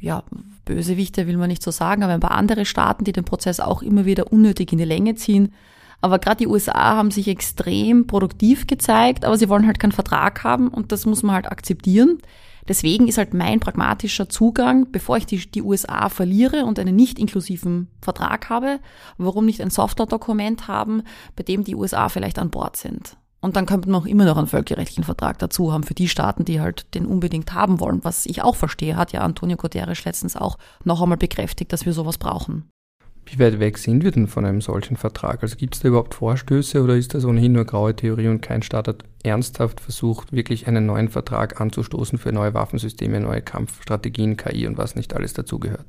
[0.00, 0.22] ja,
[0.64, 3.82] Bösewichte will man nicht so sagen, aber ein paar andere Staaten, die den Prozess auch
[3.82, 5.52] immer wieder unnötig in die Länge ziehen.
[6.00, 10.44] Aber gerade die USA haben sich extrem produktiv gezeigt, aber sie wollen halt keinen Vertrag
[10.44, 12.18] haben und das muss man halt akzeptieren.
[12.68, 17.18] Deswegen ist halt mein pragmatischer Zugang, bevor ich die, die USA verliere und einen nicht
[17.18, 18.78] inklusiven Vertrag habe,
[19.16, 21.02] warum nicht ein Software-Dokument haben,
[21.34, 23.16] bei dem die USA vielleicht an Bord sind.
[23.40, 26.44] Und dann könnte man auch immer noch einen völkerrechtlichen Vertrag dazu haben für die Staaten,
[26.44, 28.04] die halt den unbedingt haben wollen.
[28.04, 31.92] Was ich auch verstehe, hat ja Antonio Guterres letztens auch noch einmal bekräftigt, dass wir
[31.92, 32.68] sowas brauchen.
[33.30, 35.42] Wie weit weg sind wir denn von einem solchen Vertrag?
[35.42, 38.62] Also gibt es da überhaupt Vorstöße oder ist das ohnehin nur graue Theorie und kein
[38.62, 44.66] Staat hat ernsthaft versucht, wirklich einen neuen Vertrag anzustoßen für neue Waffensysteme, neue Kampfstrategien, KI
[44.66, 45.84] und was nicht alles dazugehört?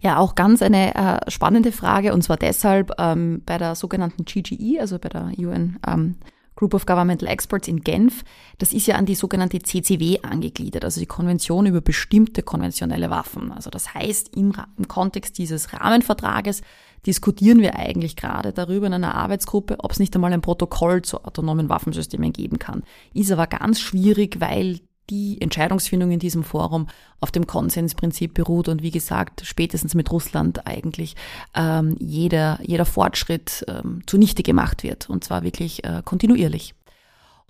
[0.00, 4.80] Ja, auch ganz eine äh, spannende Frage und zwar deshalb ähm, bei der sogenannten GGE,
[4.80, 6.16] also bei der UN ähm,
[6.54, 8.24] Group of Governmental Experts in Genf,
[8.58, 13.52] das ist ja an die sogenannte CCW angegliedert, also die Konvention über bestimmte konventionelle Waffen.
[13.52, 16.62] Also das heißt, im, im Kontext dieses Rahmenvertrages
[17.06, 21.24] diskutieren wir eigentlich gerade darüber in einer Arbeitsgruppe, ob es nicht einmal ein Protokoll zu
[21.24, 22.84] autonomen Waffensystemen geben kann.
[23.12, 24.80] Ist aber ganz schwierig, weil
[25.12, 26.86] die Entscheidungsfindung in diesem Forum
[27.20, 31.16] auf dem Konsensprinzip beruht und wie gesagt, spätestens mit Russland eigentlich
[31.54, 36.74] ähm, jeder, jeder Fortschritt ähm, zunichte gemacht wird und zwar wirklich äh, kontinuierlich.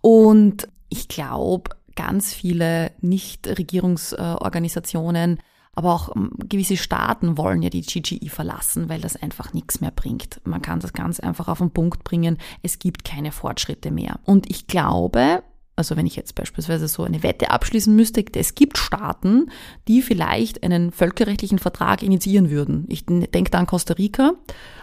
[0.01, 5.38] Und ich glaube, ganz viele Nichtregierungsorganisationen,
[5.77, 9.92] aber auch ähm, gewisse Staaten wollen ja die GGI verlassen, weil das einfach nichts mehr
[9.92, 10.40] bringt.
[10.42, 12.38] Man kann das ganz einfach auf den Punkt bringen.
[12.62, 14.18] Es gibt keine Fortschritte mehr.
[14.25, 18.76] Und ich glaube, also wenn ich jetzt beispielsweise so eine Wette abschließen müsste, es gibt
[18.76, 19.50] Staaten,
[19.88, 22.85] die vielleicht einen völkerrechtlichen Vertrag initiieren würden.
[22.88, 24.32] Ich denke da an Costa Rica,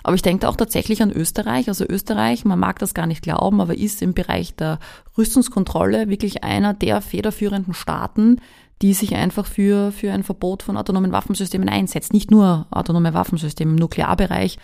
[0.04, 1.67] aber ich denke auch tatsächlich an Österreich.
[1.67, 4.80] Also Österreich, man mag das gar nicht glauben, aber ist im Bereich der
[5.17, 8.38] Rüstungskontrolle wirklich einer der federführenden Staaten,
[8.82, 12.13] die sich einfach für, für ein Verbot von autonomen Waffensystemen einsetzt.
[12.13, 14.58] Nicht nur autonome Waffensysteme im Nuklearbereich,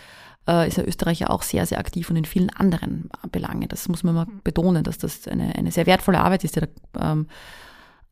[0.48, 3.68] äh, ist ja Österreich ja auch sehr, sehr aktiv und in vielen anderen Belangen.
[3.68, 7.12] Das muss man mal betonen, dass das eine, eine sehr wertvolle Arbeit ist, die da
[7.12, 7.26] ähm,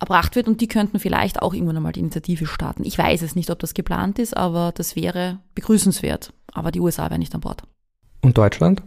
[0.01, 2.85] erbracht wird und die könnten vielleicht auch irgendwann einmal die Initiative starten.
[2.85, 6.33] Ich weiß es nicht, ob das geplant ist, aber das wäre begrüßenswert.
[6.53, 7.63] Aber die USA wären nicht an Bord.
[8.21, 8.83] Und Deutschland?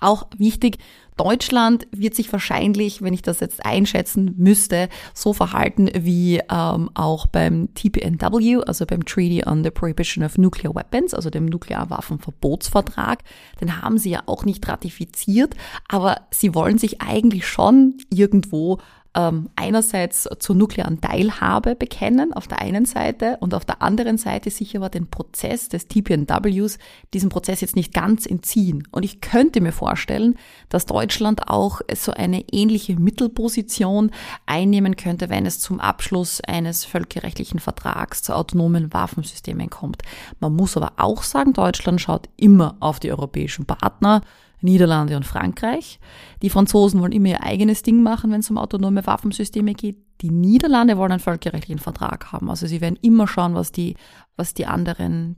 [0.00, 0.78] Auch wichtig,
[1.16, 7.26] Deutschland wird sich wahrscheinlich, wenn ich das jetzt einschätzen müsste, so verhalten wie ähm, auch
[7.26, 13.18] beim TPNW, also beim Treaty on the Prohibition of Nuclear Weapons, also dem Nuklearwaffenverbotsvertrag.
[13.60, 15.54] Den haben sie ja auch nicht ratifiziert,
[15.88, 18.78] aber sie wollen sich eigentlich schon irgendwo
[19.14, 24.50] ähm, einerseits zur nuklearen Teilhabe bekennen auf der einen Seite und auf der anderen Seite
[24.50, 26.78] sich aber den Prozess des TPNWs,
[27.12, 28.86] diesen Prozess jetzt nicht ganz entziehen.
[28.92, 30.36] Und ich könnte mir vorstellen,
[30.68, 34.12] dass Deutschland auch so eine ähnliche Mittelposition
[34.46, 40.02] einnehmen könnte, wenn es zum Abschluss eines völkerrechtlichen Vertrags zu autonomen Waffensystemen kommt.
[40.38, 44.22] Man muss aber auch sagen, Deutschland schaut immer auf die europäischen Partner,
[44.62, 45.98] Niederlande und Frankreich.
[46.42, 49.98] Die Franzosen wollen immer ihr eigenes Ding machen, wenn es um autonome Waffensysteme geht.
[50.20, 52.50] Die Niederlande wollen einen völkerrechtlichen Vertrag haben.
[52.50, 53.96] Also sie werden immer schauen, was die,
[54.36, 55.36] was die anderen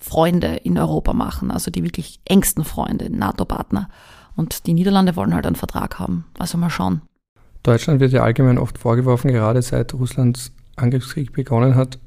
[0.00, 3.88] Freunde in Europa machen, also die wirklich engsten Freunde, NATO-Partner.
[4.36, 6.26] Und die Niederlande wollen halt einen Vertrag haben.
[6.38, 7.02] Also mal schauen.
[7.62, 11.98] Deutschland wird ja allgemein oft vorgeworfen, gerade seit Russlands Angriffskrieg begonnen hat,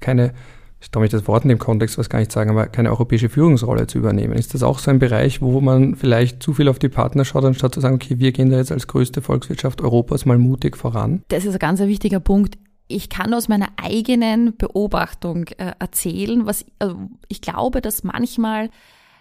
[0.00, 0.34] keine
[0.80, 3.28] ich traue mich das Wort in dem Kontext was gar nicht sagen, aber keine europäische
[3.28, 4.34] Führungsrolle zu übernehmen.
[4.34, 7.44] Ist das auch so ein Bereich, wo man vielleicht zu viel auf die Partner schaut,
[7.44, 11.22] anstatt zu sagen, okay, wir gehen da jetzt als größte Volkswirtschaft Europas mal mutig voran?
[11.28, 12.58] Das ist ein ganz wichtiger Punkt.
[12.88, 16.94] Ich kann aus meiner eigenen Beobachtung äh, erzählen, was äh,
[17.28, 18.70] ich glaube, dass manchmal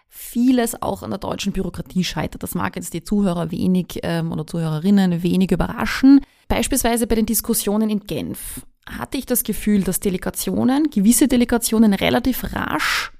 [0.07, 2.43] vieles auch an der deutschen Bürokratie scheitert.
[2.43, 6.21] Das mag jetzt die Zuhörer wenig ähm, oder Zuhörerinnen wenig überraschen.
[6.47, 12.43] Beispielsweise bei den Diskussionen in Genf hatte ich das Gefühl, dass Delegationen, gewisse Delegationen relativ
[12.53, 13.11] rasch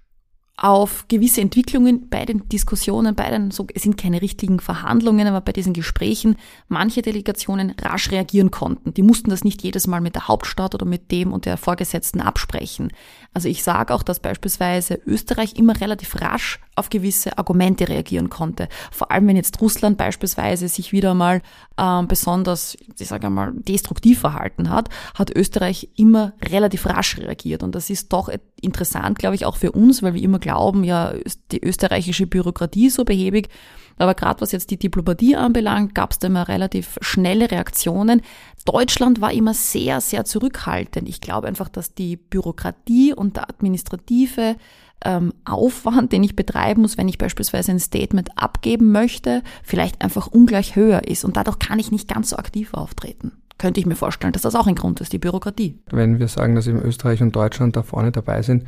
[0.58, 5.42] auf gewisse Entwicklungen bei den Diskussionen, bei den, so, es sind keine richtigen Verhandlungen, aber
[5.42, 6.38] bei diesen Gesprächen
[6.70, 8.94] manche Delegationen rasch reagieren konnten.
[8.94, 12.22] Die mussten das nicht jedes Mal mit der Hauptstadt oder mit dem und der Vorgesetzten
[12.22, 12.94] absprechen.
[13.34, 18.68] Also ich sage auch, dass beispielsweise Österreich immer relativ rasch auf gewisse Argumente reagieren konnte.
[18.92, 21.42] Vor allem, wenn jetzt Russland beispielsweise sich wieder mal
[21.78, 27.64] ähm, besonders, ich sage mal, destruktiv verhalten hat, hat Österreich immer relativ rasch reagiert.
[27.64, 28.30] Und das ist doch
[28.62, 31.14] interessant, glaube ich, auch für uns, weil wir immer glauben, ja,
[31.52, 33.50] die österreichische Bürokratie ist so behäbig.
[33.98, 38.22] Aber gerade was jetzt die Diplomatie anbelangt, gab es da immer relativ schnelle Reaktionen.
[38.66, 41.08] Deutschland war immer sehr, sehr zurückhaltend.
[41.08, 44.58] Ich glaube einfach, dass die Bürokratie und der administrative
[45.04, 50.28] ähm, Aufwand, den ich betreiben muss, wenn ich beispielsweise ein Statement abgeben möchte, vielleicht einfach
[50.28, 51.26] ungleich höher ist.
[51.26, 53.34] Und dadurch kann ich nicht ganz so aktiv auftreten.
[53.58, 55.80] Könnte ich mir vorstellen, dass das auch ein Grund ist, die Bürokratie.
[55.92, 58.66] Wenn wir sagen, dass eben Österreich und Deutschland da vorne dabei sind,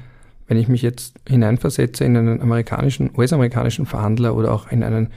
[0.47, 5.09] wenn ich mich jetzt hineinversetze in einen amerikanischen, US-amerikanischen Verhandler oder auch in einen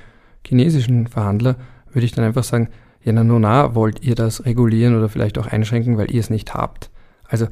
[0.44, 1.57] chinesischen Verhandler,
[1.92, 2.68] würde ich dann einfach sagen,
[3.03, 6.53] ja, na, na, wollt ihr das regulieren oder vielleicht auch einschränken, weil ihr es nicht
[6.53, 6.90] habt.
[7.29, 7.46] Also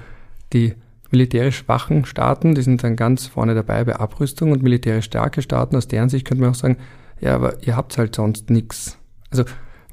[0.52, 0.74] die
[1.10, 5.76] militärisch schwachen Staaten, die sind dann ganz vorne dabei bei Abrüstung und militärisch starke Staaten,
[5.76, 6.76] aus deren Sicht könnte man auch sagen,
[7.20, 8.98] ja, aber ihr habt halt sonst nichts.
[9.30, 9.44] Also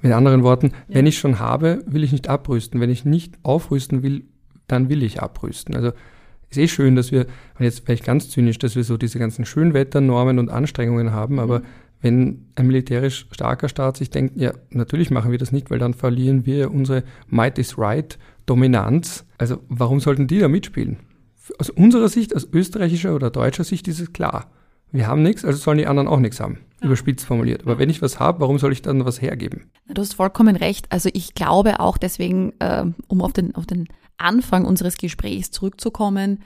[0.02, 0.96] mit anderen Worten, ja.
[0.96, 2.80] wenn ich schon habe, will ich nicht abrüsten.
[2.80, 4.26] Wenn ich nicht aufrüsten will,
[4.68, 5.76] dann will ich abrüsten.
[5.76, 5.92] Also
[6.50, 7.26] ist eh schön, dass wir,
[7.58, 11.40] und jetzt wäre ich ganz zynisch, dass wir so diese ganzen Schönwetternormen und Anstrengungen haben,
[11.40, 11.64] aber mhm.
[12.02, 15.94] wenn ein militärisch starker Staat sich denkt, ja, natürlich machen wir das nicht, weil dann
[15.94, 19.26] verlieren wir unsere Might is Right Dominanz.
[19.38, 20.98] Also warum sollten die da mitspielen?
[21.60, 24.50] Aus unserer Sicht, aus österreichischer oder deutscher Sicht ist es klar.
[24.92, 26.60] Wir haben nichts, also sollen die anderen auch nichts haben.
[26.80, 26.88] Ja.
[26.88, 27.64] Überspitzt formuliert.
[27.64, 29.70] Aber wenn ich was habe, warum soll ich dann was hergeben?
[29.88, 30.92] Du hast vollkommen recht.
[30.92, 36.40] Also ich glaube auch deswegen, äh, um auf den, auf den Anfang unseres Gesprächs zurückzukommen,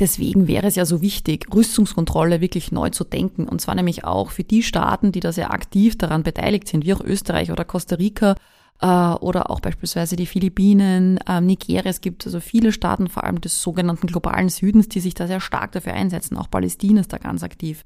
[0.00, 3.46] Deswegen wäre es ja so wichtig, Rüstungskontrolle wirklich neu zu denken.
[3.46, 6.94] Und zwar nämlich auch für die Staaten, die da sehr aktiv daran beteiligt sind, wie
[6.94, 8.34] auch Österreich oder Costa Rica
[8.80, 11.90] äh, oder auch beispielsweise die Philippinen, äh, Nigeria.
[11.90, 15.40] Es gibt also viele Staaten, vor allem des sogenannten globalen Südens, die sich da sehr
[15.40, 16.36] stark dafür einsetzen.
[16.36, 17.84] Auch Palästina ist da ganz aktiv.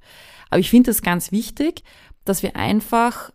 [0.50, 1.82] Aber ich finde es ganz wichtig,
[2.24, 3.32] dass wir einfach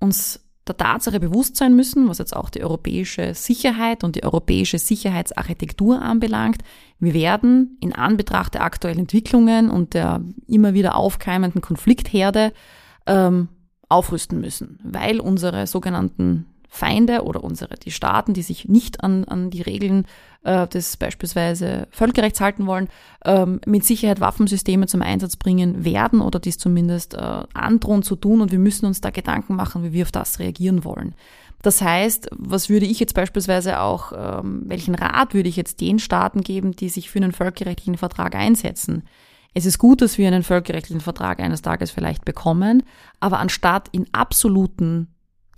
[0.00, 4.78] uns der Tatsache bewusst sein müssen, was jetzt auch die europäische Sicherheit und die europäische
[4.78, 6.58] Sicherheitsarchitektur anbelangt.
[6.98, 12.52] Wir werden in Anbetracht der aktuellen Entwicklungen und der immer wieder aufkeimenden Konfliktherde
[13.06, 13.48] ähm,
[13.88, 19.50] aufrüsten müssen, weil unsere sogenannten Feinde oder unsere, die Staaten, die sich nicht an, an
[19.50, 20.06] die Regeln
[20.44, 22.88] äh, des beispielsweise Völkerrechts halten wollen,
[23.24, 28.40] ähm, mit Sicherheit Waffensysteme zum Einsatz bringen werden oder dies zumindest äh, androhen zu tun
[28.40, 31.14] und wir müssen uns da Gedanken machen, wie wir auf das reagieren wollen.
[31.62, 35.98] Das heißt, was würde ich jetzt beispielsweise auch, ähm, welchen Rat würde ich jetzt den
[35.98, 39.02] Staaten geben, die sich für einen völkerrechtlichen Vertrag einsetzen?
[39.54, 42.84] Es ist gut, dass wir einen völkerrechtlichen Vertrag eines Tages vielleicht bekommen,
[43.18, 45.08] aber anstatt in absoluten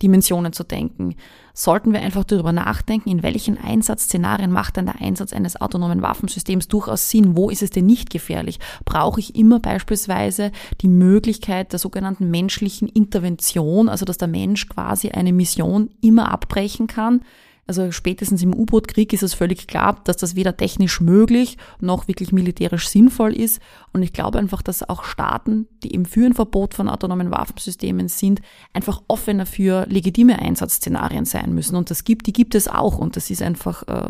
[0.02, 1.16] Dimensionen zu denken,
[1.52, 6.68] sollten wir einfach darüber nachdenken, in welchen Einsatzszenarien macht denn der Einsatz eines autonomen Waffensystems
[6.68, 7.36] durchaus Sinn?
[7.36, 8.58] Wo ist es denn nicht gefährlich?
[8.84, 15.10] Brauche ich immer beispielsweise die Möglichkeit der sogenannten menschlichen Intervention, also dass der Mensch quasi
[15.10, 17.22] eine Mission immer abbrechen kann?
[17.70, 22.32] Also spätestens im U-Boot-Krieg ist es völlig klar, dass das weder technisch möglich noch wirklich
[22.32, 23.62] militärisch sinnvoll ist.
[23.92, 28.40] Und ich glaube einfach, dass auch Staaten, die ein Verbot von autonomen Waffensystemen sind,
[28.72, 31.76] einfach offener für legitime Einsatzszenarien sein müssen.
[31.76, 32.98] Und das gibt, die gibt es auch.
[32.98, 34.08] Und das ist einfach äh,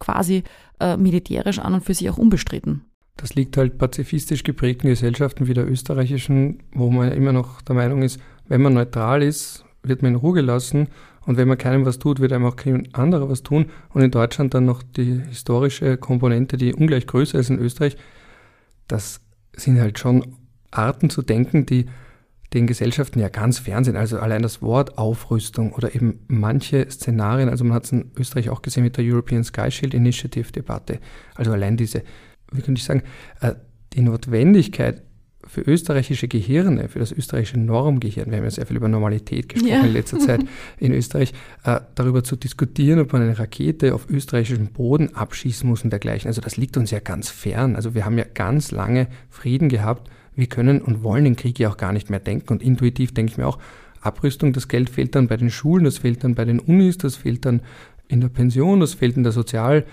[0.00, 0.42] quasi
[0.80, 2.86] äh, militärisch an und für sich auch unbestritten.
[3.18, 8.00] Das liegt halt pazifistisch geprägten Gesellschaften wie der österreichischen, wo man immer noch der Meinung
[8.00, 10.88] ist, wenn man neutral ist, wird man in Ruhe gelassen
[11.26, 13.66] und wenn man keinem was tut, wird einem auch kein anderer was tun.
[13.90, 17.96] Und in Deutschland dann noch die historische Komponente, die ungleich größer ist in Österreich.
[18.88, 19.20] Das
[19.54, 20.36] sind halt schon
[20.70, 21.86] Arten zu denken, die
[22.52, 23.96] den Gesellschaften ja ganz fern sind.
[23.96, 28.50] Also allein das Wort Aufrüstung oder eben manche Szenarien, also man hat es in Österreich
[28.50, 30.98] auch gesehen mit der European Sky Shield Initiative Debatte.
[31.34, 32.02] Also allein diese,
[32.50, 33.02] wie könnte ich sagen,
[33.40, 33.54] äh,
[33.94, 35.02] die Notwendigkeit
[35.52, 39.72] für österreichische Gehirne, für das österreichische Normgehirn, wir haben ja sehr viel über Normalität gesprochen
[39.72, 39.84] ja.
[39.84, 40.44] in letzter Zeit
[40.78, 41.32] in Österreich,
[41.64, 46.28] äh, darüber zu diskutieren, ob man eine Rakete auf österreichischem Boden abschießen muss und dergleichen.
[46.28, 47.76] Also das liegt uns ja ganz fern.
[47.76, 51.68] Also wir haben ja ganz lange Frieden gehabt wir können und wollen den Krieg ja
[51.68, 52.52] auch gar nicht mehr denken.
[52.52, 53.58] Und intuitiv denke ich mir auch,
[54.00, 57.16] Abrüstung, das Geld fehlt dann bei den Schulen, das fehlt dann bei den Unis, das
[57.16, 57.60] fehlt dann
[58.08, 59.84] in der Pension, das fehlt in der Sozial,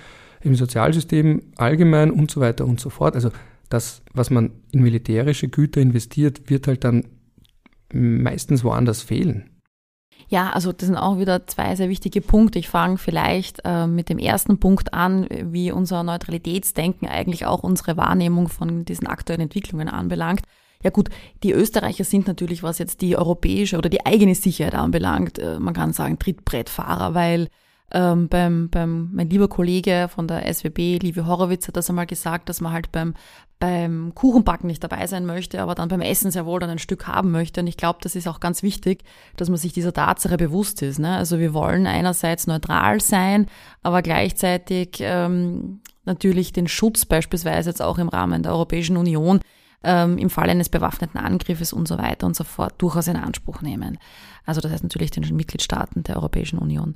[0.41, 3.15] im Sozialsystem allgemein und so weiter und so fort.
[3.15, 3.31] Also
[3.69, 7.05] das, was man in militärische Güter investiert, wird halt dann
[7.93, 9.49] meistens woanders fehlen.
[10.27, 12.59] Ja, also das sind auch wieder zwei sehr wichtige Punkte.
[12.59, 17.97] Ich fange vielleicht äh, mit dem ersten Punkt an, wie unser Neutralitätsdenken eigentlich auch unsere
[17.97, 20.41] Wahrnehmung von diesen aktuellen Entwicklungen anbelangt.
[20.83, 21.09] Ja gut,
[21.43, 25.73] die Österreicher sind natürlich, was jetzt die europäische oder die eigene Sicherheit anbelangt, äh, man
[25.73, 27.49] kann sagen Trittbrettfahrer, weil
[27.91, 32.49] ähm, beim, beim, mein lieber Kollege von der SWB, Livi Horowitz, hat das einmal gesagt,
[32.49, 33.15] dass man halt beim,
[33.59, 37.07] beim Kuchenbacken nicht dabei sein möchte, aber dann beim Essen sehr wohl dann ein Stück
[37.07, 37.61] haben möchte.
[37.61, 39.03] Und ich glaube, das ist auch ganz wichtig,
[39.37, 40.99] dass man sich dieser Tatsache bewusst ist.
[40.99, 41.15] Ne?
[41.15, 43.47] Also wir wollen einerseits neutral sein,
[43.81, 49.39] aber gleichzeitig ähm, natürlich den Schutz beispielsweise jetzt auch im Rahmen der Europäischen Union
[49.83, 53.61] ähm, im Fall eines bewaffneten Angriffes und so weiter und so fort durchaus in Anspruch
[53.61, 53.97] nehmen.
[54.45, 56.95] Also das heißt natürlich den Mitgliedstaaten der Europäischen Union.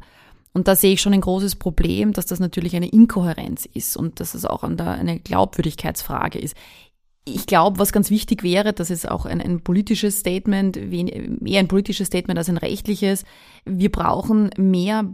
[0.54, 4.20] Und da sehe ich schon ein großes Problem, dass das natürlich eine Inkohärenz ist und
[4.20, 6.56] dass es auch eine Glaubwürdigkeitsfrage ist.
[7.26, 11.68] Ich glaube, was ganz wichtig wäre, das ist auch ein, ein politisches Statement, eher ein
[11.68, 13.24] politisches Statement als ein rechtliches.
[13.66, 15.06] Wir brauchen mehr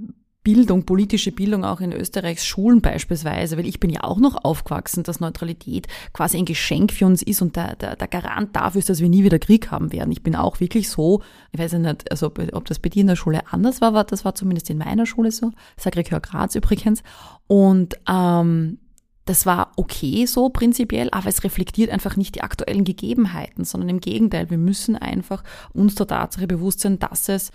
[0.42, 5.04] Bildung, politische Bildung auch in Österreichs Schulen beispielsweise, weil ich bin ja auch noch aufgewachsen,
[5.04, 8.90] dass Neutralität quasi ein Geschenk für uns ist und der, der, der Garant dafür ist,
[8.90, 10.12] dass wir nie wieder Krieg haben werden.
[10.12, 11.22] Ich bin auch wirklich so,
[11.52, 14.24] ich weiß nicht, also ob das bei dir in der Schule anders war, aber das
[14.24, 17.04] war zumindest in meiner Schule so, Sacré-Cœur Graz übrigens.
[17.48, 18.80] Und ähm,
[19.26, 24.00] das war okay so prinzipiell, aber es reflektiert einfach nicht die aktuellen Gegebenheiten, sondern im
[24.00, 27.52] Gegenteil, wir müssen einfach uns der Tatsache bewusst sein, dass es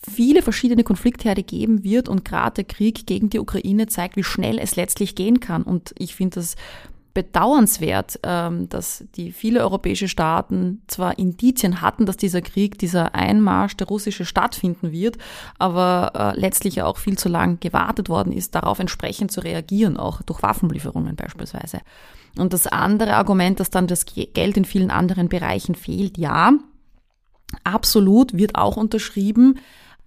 [0.00, 4.58] viele verschiedene Konfliktherde geben wird und gerade der Krieg gegen die Ukraine zeigt, wie schnell
[4.58, 5.62] es letztlich gehen kann.
[5.62, 6.56] Und ich finde das
[7.14, 13.76] bedauernswert, ähm, dass die viele europäische Staaten zwar Indizien hatten, dass dieser Krieg, dieser Einmarsch
[13.76, 15.18] der russische stattfinden wird,
[15.58, 20.22] aber äh, letztlich auch viel zu lang gewartet worden ist, darauf entsprechend zu reagieren, auch
[20.22, 21.80] durch Waffenlieferungen beispielsweise.
[22.38, 26.52] Und das andere Argument, dass dann das Geld in vielen anderen Bereichen fehlt, ja,
[27.64, 29.58] absolut, wird auch unterschrieben.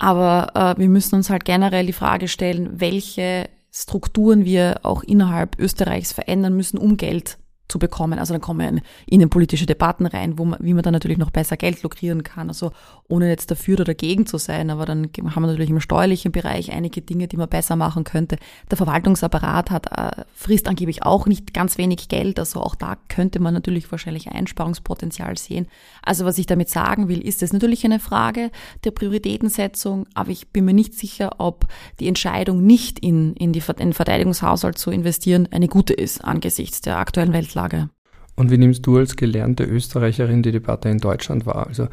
[0.02, 5.60] Aber äh, wir müssen uns halt generell die Frage stellen, welche Strukturen wir auch innerhalb
[5.60, 7.38] Österreichs verändern müssen, um Geld
[7.72, 8.20] zu bekommen.
[8.20, 11.82] Also dann kommen innenpolitische Debatten rein, wo man, wie man dann natürlich noch besser Geld
[11.84, 12.50] lukrieren kann.
[12.50, 12.72] Also
[13.08, 16.72] ohne jetzt dafür oder dagegen zu sein, aber dann haben wir natürlich im steuerlichen Bereich
[16.72, 18.38] einige Dinge, die man besser machen könnte.
[18.70, 23.40] Der Verwaltungsapparat hat, äh, frisst angeblich auch nicht ganz wenig Geld, also auch da könnte
[23.40, 25.68] man natürlich wahrscheinlich Einsparungspotenzial sehen.
[26.04, 28.52] Also was ich damit sagen will, ist es natürlich eine Frage
[28.84, 31.68] der Prioritätensetzung, aber ich bin mir nicht sicher, ob
[32.00, 36.82] die Entscheidung nicht in, in, die, in den Verteidigungshaushalt zu investieren eine gute ist angesichts
[36.82, 37.61] der aktuellen Weltlage.
[37.62, 37.90] Rechtslage.
[38.36, 41.68] Und wie nimmst du als gelernte Österreicherin die Debatte in Deutschland wahr?
[41.68, 41.88] Also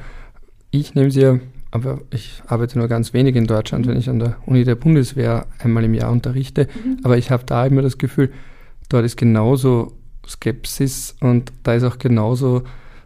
[0.71, 1.39] ich nehme sie ja,
[1.71, 5.47] aber ich arbeite nur ganz wenig in Deutschland, wenn ich an der Uni der Bundeswehr
[5.59, 6.69] einmal im Jahr unterrichte.
[6.85, 6.99] Mhm.
[7.03, 8.33] Aber ich habe da immer das Gefühl,
[8.89, 9.93] dort ist genauso
[10.27, 12.63] Skepsis und da ist auch genauso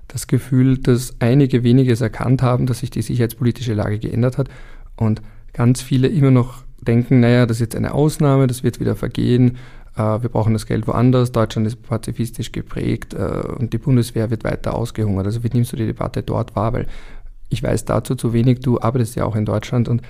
[0.08, 4.48] das Gefühl, dass einige wenige es erkannt haben, dass sich die sicherheitspolitische Lage geändert hat
[4.96, 5.22] und
[5.52, 9.56] ganz viele immer noch denken, naja, das ist jetzt eine Ausnahme, das wird wieder vergehen
[9.96, 14.74] wir brauchen das Geld woanders, Deutschland ist pazifistisch geprägt äh, und die Bundeswehr wird weiter
[14.74, 15.26] ausgehungert.
[15.26, 16.72] Also wie nimmst du die Debatte dort wahr?
[16.72, 16.86] Weil
[17.50, 20.02] ich weiß dazu zu wenig, du arbeitest ja auch in Deutschland und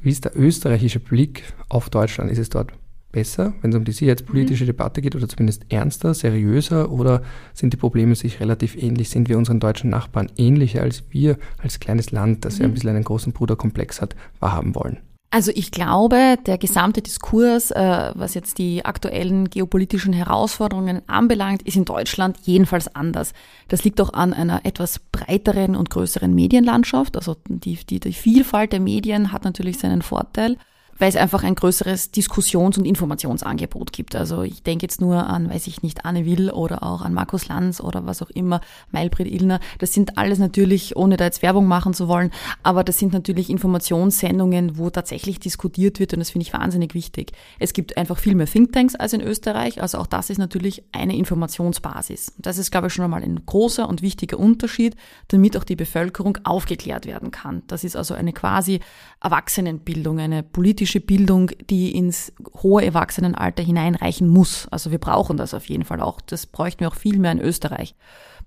[0.00, 2.30] wie ist der österreichische Blick auf Deutschland?
[2.30, 2.72] Ist es dort
[3.12, 4.68] besser, wenn es um die sicherheitspolitische mhm.
[4.68, 7.22] Debatte geht oder zumindest ernster, seriöser oder
[7.54, 9.10] sind die Probleme sich relativ ähnlich?
[9.10, 12.60] Sind wir unseren deutschen Nachbarn ähnlicher als wir als kleines Land, das mhm.
[12.60, 14.98] ja ein bisschen einen großen Bruderkomplex hat, wahrhaben wollen?
[15.30, 21.76] Also ich glaube, der gesamte Diskurs, äh, was jetzt die aktuellen geopolitischen Herausforderungen anbelangt, ist
[21.76, 23.32] in Deutschland jedenfalls anders.
[23.68, 27.16] Das liegt auch an einer etwas breiteren und größeren Medienlandschaft.
[27.16, 30.56] Also die, die, die Vielfalt der Medien hat natürlich seinen Vorteil
[30.98, 34.16] weil es einfach ein größeres Diskussions- und Informationsangebot gibt.
[34.16, 37.48] Also ich denke jetzt nur an, weiß ich nicht, Anne Will oder auch an Markus
[37.48, 39.60] Lanz oder was auch immer, Mailbrit Illner.
[39.78, 42.30] Das sind alles natürlich, ohne da jetzt Werbung machen zu wollen,
[42.62, 47.32] aber das sind natürlich Informationssendungen, wo tatsächlich diskutiert wird und das finde ich wahnsinnig wichtig.
[47.58, 51.16] Es gibt einfach viel mehr Thinktanks als in Österreich, also auch das ist natürlich eine
[51.16, 52.34] Informationsbasis.
[52.38, 54.96] Das ist, glaube ich, schon einmal ein großer und wichtiger Unterschied,
[55.28, 57.62] damit auch die Bevölkerung aufgeklärt werden kann.
[57.66, 58.80] Das ist also eine quasi
[59.20, 62.32] Erwachsenenbildung, eine politische politische Bildung, die ins
[62.62, 64.68] hohe Erwachsenenalter hineinreichen muss.
[64.70, 66.20] Also wir brauchen das auf jeden Fall auch.
[66.20, 67.96] Das bräuchten wir auch viel mehr in Österreich.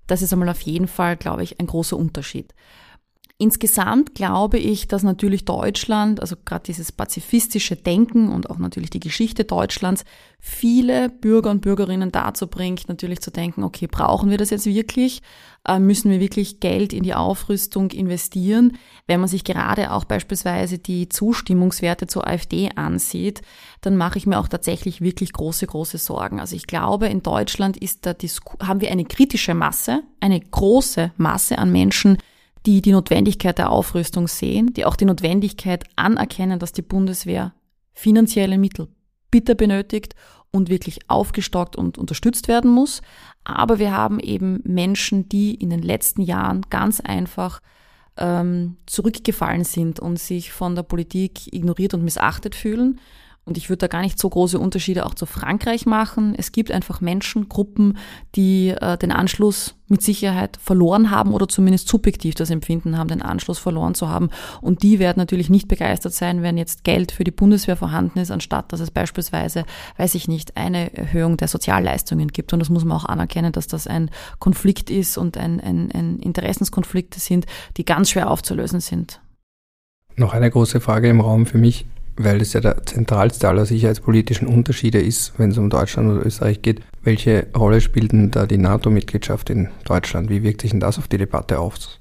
[0.08, 2.54] Das ist einmal auf jeden Fall, glaube ich, ein großer Unterschied.
[3.42, 9.00] Insgesamt glaube ich, dass natürlich Deutschland, also gerade dieses pazifistische Denken und auch natürlich die
[9.00, 10.04] Geschichte Deutschlands,
[10.42, 15.22] viele Bürger und Bürgerinnen dazu bringt, natürlich zu denken, okay, brauchen wir das jetzt wirklich?
[15.66, 18.74] Äh, müssen wir wirklich Geld in die Aufrüstung investieren?
[19.08, 23.42] Wenn man sich gerade auch beispielsweise die Zustimmungswerte zur AfD ansieht,
[23.80, 26.42] dann mache ich mir auch tatsächlich wirklich große, große Sorgen.
[26.42, 28.14] Also ich glaube, in Deutschland ist da
[28.62, 32.18] haben wir eine kritische Masse, eine große Masse an Menschen,
[32.66, 37.54] die die Notwendigkeit der Aufrüstung sehen, die auch die Notwendigkeit anerkennen, dass die Bundeswehr
[37.94, 38.88] finanzielle Mittel
[39.32, 40.16] bitter benötigt
[40.52, 43.02] und wirklich aufgestockt und unterstützt werden muss.
[43.44, 47.62] Aber wir haben eben Menschen, die in den letzten Jahren ganz einfach
[48.18, 53.00] ähm, zurückgefallen sind und sich von der Politik ignoriert und missachtet fühlen.
[53.50, 56.36] Und ich würde da gar nicht so große Unterschiede auch zu Frankreich machen.
[56.38, 57.98] Es gibt einfach Menschengruppen,
[58.36, 63.24] die äh, den Anschluss mit Sicherheit verloren haben oder zumindest subjektiv das Empfinden haben, den
[63.24, 64.30] Anschluss verloren zu haben.
[64.62, 68.30] Und die werden natürlich nicht begeistert sein, wenn jetzt Geld für die Bundeswehr vorhanden ist,
[68.30, 69.66] anstatt dass es beispielsweise,
[69.98, 72.54] weiß ich nicht, eine Erhöhung der Sozialleistungen gibt.
[72.54, 76.20] Und das muss man auch anerkennen, dass das ein Konflikt ist und ein, ein, ein
[76.20, 77.48] Interessenskonflikte sind,
[77.78, 79.22] die ganz schwer aufzulösen sind.
[80.18, 81.88] Noch eine große Frage im Raum für mich
[82.20, 86.62] weil es ja der zentralste aller sicherheitspolitischen Unterschiede ist, wenn es um Deutschland oder Österreich
[86.62, 86.82] geht.
[87.02, 90.30] Welche Rolle spielt denn da die NATO-Mitgliedschaft in Deutschland?
[90.30, 92.00] Wie wirkt sich denn das auf die Debatte aus?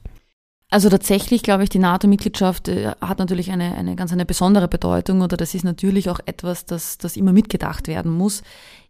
[0.71, 5.23] Also tatsächlich glaube ich, die NATO-Mitgliedschaft äh, hat natürlich eine, eine ganz eine besondere Bedeutung
[5.23, 8.43] oder das ist natürlich auch etwas, das, das immer mitgedacht werden muss.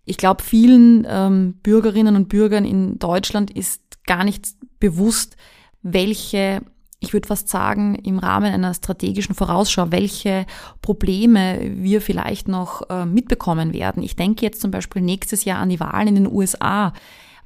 [0.06, 4.46] Ich glaube, vielen ähm, Bürgerinnen und Bürgern in Deutschland ist gar nicht
[4.80, 5.36] bewusst,
[5.82, 6.62] welche
[7.00, 10.46] ich würde fast sagen, im Rahmen einer strategischen Vorausschau, welche
[10.82, 14.02] Probleme wir vielleicht noch äh, mitbekommen werden.
[14.02, 16.92] Ich denke jetzt zum Beispiel nächstes Jahr an die Wahlen in den USA.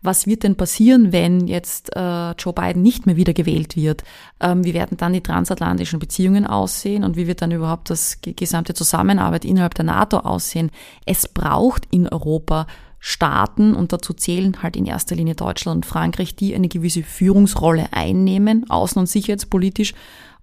[0.01, 4.03] Was wird denn passieren, wenn jetzt äh, Joe Biden nicht mehr wieder gewählt wird?
[4.41, 8.75] Ähm, wie werden dann die transatlantischen Beziehungen aussehen und wie wird dann überhaupt das gesamte
[8.75, 10.71] Zusammenarbeit innerhalb der NATO aussehen?
[11.07, 12.67] Es braucht in Europa
[13.05, 17.93] Staaten, und dazu zählen halt in erster Linie Deutschland und Frankreich, die eine gewisse Führungsrolle
[17.93, 19.93] einnehmen, außen- und sicherheitspolitisch.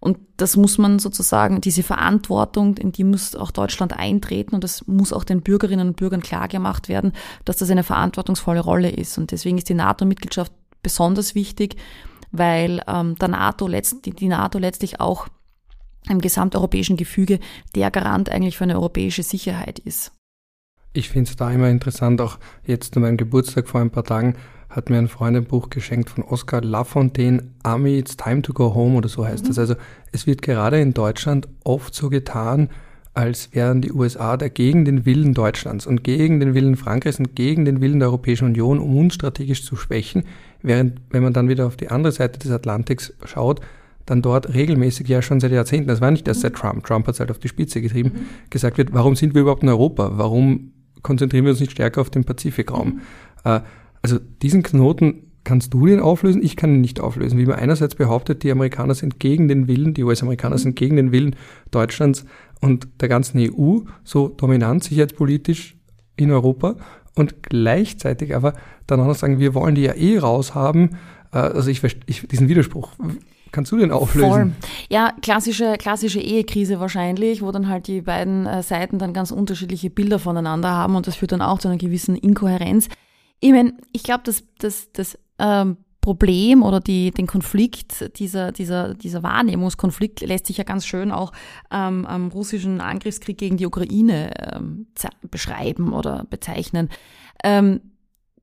[0.01, 4.85] Und das muss man sozusagen, diese Verantwortung, in die muss auch Deutschland eintreten und das
[4.87, 7.13] muss auch den Bürgerinnen und Bürgern klargemacht werden,
[7.45, 9.17] dass das eine verantwortungsvolle Rolle ist.
[9.17, 10.51] Und deswegen ist die NATO-Mitgliedschaft
[10.83, 11.77] besonders wichtig,
[12.33, 15.29] weil ähm, der NATO letzt, die, die NATO letztlich auch
[16.09, 17.39] im gesamteuropäischen Gefüge
[17.73, 20.11] der Garant eigentlich für eine europäische Sicherheit ist.
[20.93, 24.35] Ich finde es da immer interessant, auch jetzt zu meinem Geburtstag vor ein paar Tagen
[24.69, 28.75] hat mir ein Freund ein Buch geschenkt von Oscar Lafontaine, Army, It's Time to Go
[28.75, 29.47] Home oder so heißt mhm.
[29.47, 29.59] das.
[29.59, 29.75] Also
[30.11, 32.69] es wird gerade in Deutschland oft so getan,
[33.15, 37.35] als wären die USA da gegen den Willen Deutschlands und gegen den Willen Frankreichs und
[37.35, 40.23] gegen den Willen der Europäischen Union, um uns strategisch zu schwächen,
[40.61, 43.61] während wenn man dann wieder auf die andere Seite des Atlantiks schaut,
[44.05, 47.15] dann dort regelmäßig ja schon seit Jahrzehnten, das war nicht erst seit Trump, Trump hat
[47.15, 48.49] es halt auf die Spitze getrieben, mhm.
[48.49, 50.11] gesagt wird, warum sind wir überhaupt in Europa?
[50.13, 50.71] Warum
[51.01, 52.87] konzentrieren wir uns nicht stärker auf den Pazifikraum.
[52.87, 53.01] Mhm.
[53.43, 53.61] Äh,
[54.01, 57.39] also diesen Knoten kannst du den auflösen, ich kann ihn nicht auflösen.
[57.39, 60.59] Wie man einerseits behauptet, die Amerikaner sind gegen den Willen, die US-Amerikaner mhm.
[60.59, 61.35] sind gegen den Willen
[61.71, 62.25] Deutschlands
[62.61, 65.77] und der ganzen EU, so dominant sicherheitspolitisch
[66.15, 66.75] in Europa
[67.15, 68.53] und gleichzeitig aber
[68.87, 70.97] dann auch noch sagen, wir wollen die ja eh raushaben.
[71.31, 72.91] Äh, also ich, ich diesen Widerspruch
[73.51, 74.29] Kannst du den auflösen?
[74.29, 74.51] Voll.
[74.89, 79.89] Ja, klassische, klassische Ehekrise wahrscheinlich, wo dann halt die beiden äh, Seiten dann ganz unterschiedliche
[79.89, 82.87] Bilder voneinander haben und das führt dann auch zu einer gewissen Inkohärenz.
[83.39, 88.93] Ich meine, ich glaube, dass das, das ähm, Problem oder die, den Konflikt, dieser, dieser,
[88.93, 91.31] dieser Wahrnehmungskonflikt lässt sich ja ganz schön auch
[91.71, 94.87] ähm, am russischen Angriffskrieg gegen die Ukraine ähm,
[95.29, 96.89] beschreiben oder bezeichnen.
[97.43, 97.81] Ähm,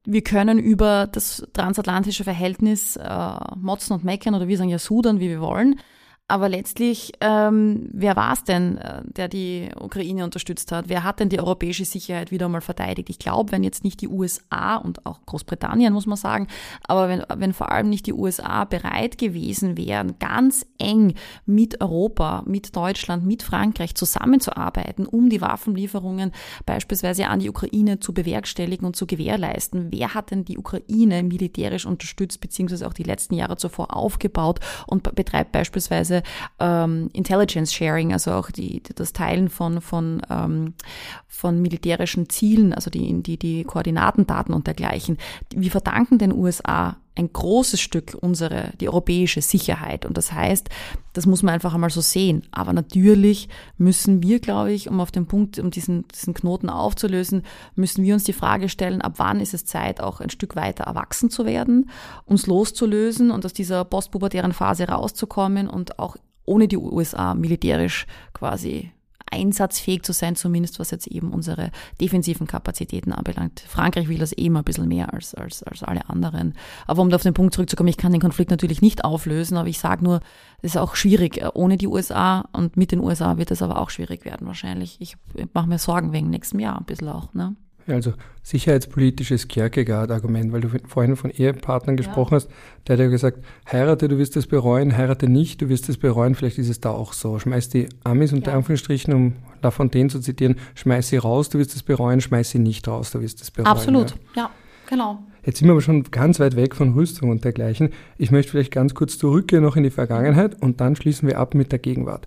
[0.06, 5.20] wir können über das transatlantische Verhältnis äh, motzen und meckern oder wir sagen ja sudern,
[5.20, 5.80] wie wir wollen.
[6.28, 10.88] Aber letztlich, ähm, wer war es denn, äh, der die Ukraine unterstützt hat?
[10.88, 13.10] Wer hat denn die europäische Sicherheit wieder mal verteidigt?
[13.10, 16.48] Ich glaube, wenn jetzt nicht die USA und auch Großbritannien, muss man sagen,
[16.82, 21.14] aber wenn, wenn vor allem nicht die USA bereit gewesen wären, ganz eng
[21.44, 26.32] mit Europa, mit Deutschland, mit Frankreich zusammenzuarbeiten, um die Waffenlieferungen
[26.64, 31.86] beispielsweise an die Ukraine zu bewerkstelligen und zu gewährleisten, wer hat denn die Ukraine militärisch
[31.86, 34.58] unterstützt, beziehungsweise auch die letzten Jahre zuvor aufgebaut
[34.88, 36.22] und betreibt beispielsweise beispielsweise
[36.58, 40.74] ähm, Intelligence Sharing, also auch die, das Teilen von, von, ähm,
[41.26, 45.18] von militärischen Zielen, also die, die, die Koordinatendaten und dergleichen.
[45.54, 50.04] Wir verdanken den USA ein großes Stück unsere, die europäische Sicherheit.
[50.04, 50.68] Und das heißt,
[51.14, 52.42] das muss man einfach einmal so sehen.
[52.52, 53.48] Aber natürlich
[53.78, 57.42] müssen wir, glaube ich, um auf den Punkt, um diesen, diesen Knoten aufzulösen,
[57.74, 60.84] müssen wir uns die Frage stellen, ab wann ist es Zeit, auch ein Stück weiter
[60.84, 61.90] erwachsen zu werden,
[62.26, 68.92] uns loszulösen und aus dieser postpubertären Phase rauszukommen und auch ohne die USA militärisch quasi
[69.30, 71.70] einsatzfähig zu sein, zumindest was jetzt eben unsere
[72.00, 73.60] defensiven Kapazitäten anbelangt.
[73.60, 76.54] Frankreich will das eh immer ein bisschen mehr als, als, als alle anderen.
[76.86, 79.68] Aber um da auf den Punkt zurückzukommen, ich kann den Konflikt natürlich nicht auflösen, aber
[79.68, 80.20] ich sage nur,
[80.62, 83.90] es ist auch schwierig ohne die USA und mit den USA wird es aber auch
[83.90, 85.00] schwierig werden wahrscheinlich.
[85.00, 85.16] Ich
[85.52, 87.34] mache mir Sorgen wegen nächstem Jahr ein bisschen auch.
[87.34, 87.56] Ne?
[87.88, 92.36] Also sicherheitspolitisches Kierkegaard-Argument, weil du vorhin von Ehepartnern gesprochen ja.
[92.36, 92.48] hast,
[92.86, 96.34] der hat ja gesagt, heirate, du wirst es bereuen, heirate nicht, du wirst es bereuen,
[96.34, 97.38] vielleicht ist es da auch so.
[97.38, 98.56] Schmeiß die Amis unter ja.
[98.56, 102.58] Anführungsstrichen, um La Fontaine zu zitieren, schmeiß sie raus, du wirst es bereuen, schmeiß sie
[102.58, 103.68] nicht raus, du wirst es bereuen.
[103.68, 104.50] Absolut, ja, ja
[104.88, 105.22] genau.
[105.44, 107.90] Jetzt sind wir aber schon ganz weit weg von Rüstung und dergleichen.
[108.18, 111.54] Ich möchte vielleicht ganz kurz zurückgehen noch in die Vergangenheit und dann schließen wir ab
[111.54, 112.26] mit der Gegenwart.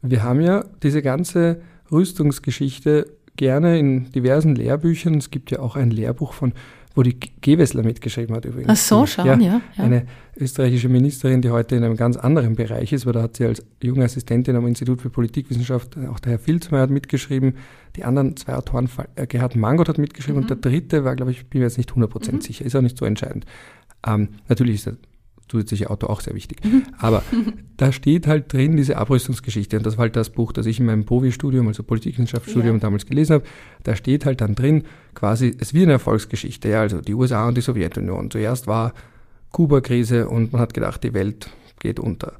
[0.00, 1.60] Wir haben ja diese ganze
[1.92, 5.16] Rüstungsgeschichte gerne in diversen Lehrbüchern.
[5.16, 6.52] Es gibt ja auch ein Lehrbuch von,
[6.94, 8.70] wo die Gewessler mitgeschrieben hat übrigens.
[8.70, 9.84] Ach so, schauen, ja, ja, ja.
[9.84, 10.06] Eine
[10.36, 13.62] österreichische Ministerin, die heute in einem ganz anderen Bereich ist, weil da hat sie als
[13.82, 17.56] junge Assistentin am Institut für Politikwissenschaft, auch der Herr Filzmeier hat mitgeschrieben,
[17.96, 20.44] die anderen zwei Autoren, äh, Gerhard Mangot hat mitgeschrieben mhm.
[20.44, 22.40] und der dritte war, glaube ich, bin mir jetzt nicht 100% mhm.
[22.40, 23.44] sicher, ist auch nicht so entscheidend.
[24.06, 24.96] Ähm, natürlich ist er
[25.48, 26.64] zusätzliche Auto auch sehr wichtig.
[26.64, 26.84] Mhm.
[26.98, 27.22] Aber
[27.76, 30.86] da steht halt drin diese Abrüstungsgeschichte und das war halt das Buch, das ich in
[30.86, 32.80] meinem POVI-Studium, also Politikwissenschaftsstudium ja.
[32.80, 33.44] damals gelesen habe.
[33.82, 34.84] Da steht halt dann drin,
[35.14, 38.30] quasi, es wird eine Erfolgsgeschichte, ja, also die USA und die Sowjetunion.
[38.30, 38.92] Zuerst war
[39.52, 42.34] Kuba-Krise und man hat gedacht, die Welt geht unter.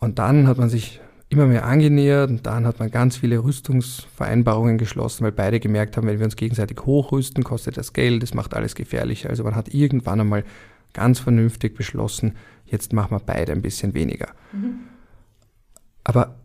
[0.00, 1.00] Und dann hat man sich
[1.30, 6.06] immer mehr angenähert und dann hat man ganz viele Rüstungsvereinbarungen geschlossen, weil beide gemerkt haben,
[6.06, 9.28] wenn wir uns gegenseitig hochrüsten, kostet das Geld, das macht alles gefährlicher.
[9.28, 10.44] Also man hat irgendwann einmal
[10.92, 12.34] ganz vernünftig beschlossen,
[12.64, 14.28] jetzt machen wir beide ein bisschen weniger.
[14.52, 14.80] Mhm.
[16.04, 16.36] Aber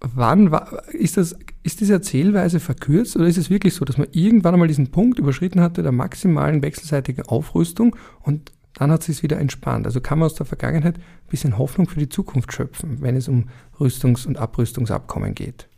[0.00, 4.08] wann war, ist, das, ist diese Erzählweise verkürzt oder ist es wirklich so, dass man
[4.12, 9.22] irgendwann einmal diesen Punkt überschritten hatte der maximalen wechselseitigen Aufrüstung und dann hat es sich
[9.22, 9.86] wieder entspannt.
[9.86, 13.26] Also kann man aus der Vergangenheit ein bisschen Hoffnung für die Zukunft schöpfen, wenn es
[13.26, 13.48] um
[13.80, 15.68] Rüstungs- und Abrüstungsabkommen geht.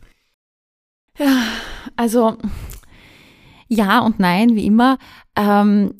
[1.17, 1.43] Ja,
[1.95, 2.37] also
[3.67, 4.97] ja und nein, wie immer.
[5.35, 5.93] Ähm,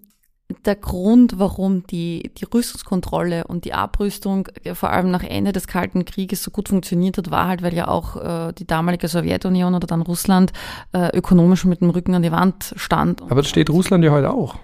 [0.66, 6.06] der Grund, warum die, die Rüstungskontrolle und die Abrüstung vor allem nach Ende des Kalten
[6.06, 9.86] Krieges so gut funktioniert hat, war halt, weil ja auch äh, die damalige Sowjetunion oder
[9.86, 10.52] dann Russland
[10.92, 13.22] äh, ökonomisch mit dem Rücken an die Wand stand.
[13.22, 14.56] Aber das steht Russland ja heute auch.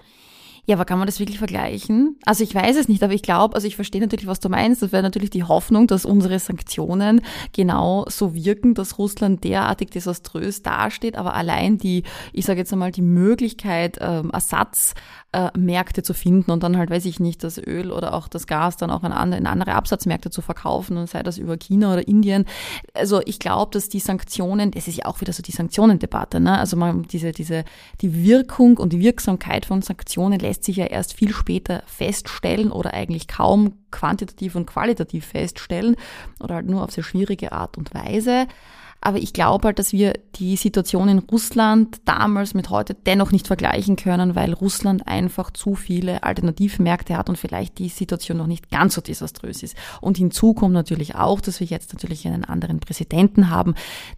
[0.68, 2.16] Ja, aber kann man das wirklich vergleichen?
[2.24, 4.82] Also ich weiß es nicht, aber ich glaube, also ich verstehe natürlich, was du meinst.
[4.82, 7.20] Das wäre natürlich die Hoffnung, dass unsere Sanktionen
[7.52, 11.16] genau so wirken, dass Russland derartig desaströs dasteht.
[11.16, 14.94] Aber allein die, ich sage jetzt einmal, die Möglichkeit, ähm, Ersatz
[15.36, 18.46] äh, Märkte zu finden und dann halt, weiß ich nicht, das Öl oder auch das
[18.46, 21.92] Gas dann auch in andere, in andere Absatzmärkte zu verkaufen und sei das über China
[21.92, 22.46] oder Indien.
[22.94, 26.58] Also ich glaube, dass die Sanktionen, das ist ja auch wieder so die Sanktionendebatte, ne?
[26.58, 27.64] Also man, diese, diese,
[28.00, 32.94] die Wirkung und die Wirksamkeit von Sanktionen lässt sich ja erst viel später feststellen oder
[32.94, 35.96] eigentlich kaum quantitativ und qualitativ feststellen
[36.40, 38.46] oder halt nur auf sehr schwierige Art und Weise.
[39.00, 43.46] Aber ich glaube halt, dass wir die Situation in Russland damals mit heute dennoch nicht
[43.46, 48.70] vergleichen können, weil Russland einfach zu viele Alternativmärkte hat und vielleicht die Situation noch nicht
[48.70, 49.76] ganz so desaströs ist.
[50.00, 53.74] Und hinzu kommt natürlich auch, dass wir jetzt natürlich einen anderen Präsidenten haben,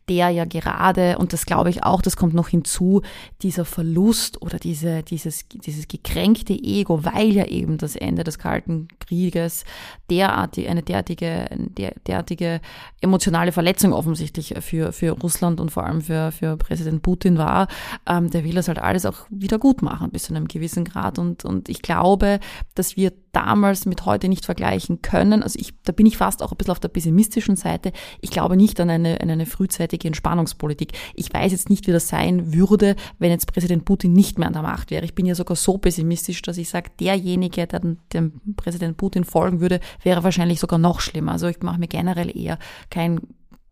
[0.08, 3.02] der ja gerade, und das glaube ich auch, das kommt noch hinzu,
[3.42, 8.88] dieser Verlust oder diese, dieses, dieses gekränkte Ego, weil ja eben das Ende des Kalten
[9.00, 9.64] Krieges
[10.10, 12.60] derartig, eine derartige, der, derartige
[13.00, 17.68] emotionale Verletzung offensichtlich für, für Russland und vor allem für, für Präsident Putin war,
[18.06, 21.18] ähm, der will das halt alles auch wieder gut machen bis zu einem gewissen Grad.
[21.18, 22.38] Und, und ich glaube,
[22.74, 25.42] dass wir damals mit heute nicht vergleichen können.
[25.42, 27.92] Also ich, da bin ich fast auch ein bisschen auf der pessimistischen Seite.
[28.20, 30.92] Ich glaube nicht an eine, an eine frühzeitige Entspannungspolitik.
[31.14, 34.54] Ich weiß jetzt nicht, wie das sein würde, wenn jetzt Präsident Putin nicht mehr an
[34.54, 35.04] der Macht wäre.
[35.04, 37.80] Ich bin ja sogar so pessimistisch, dass ich sage, derjenige, der
[38.12, 41.32] dem Präsident Putin folgen würde, wäre wahrscheinlich sogar noch schlimmer.
[41.32, 42.58] Also ich mache mir generell eher
[42.90, 43.20] kein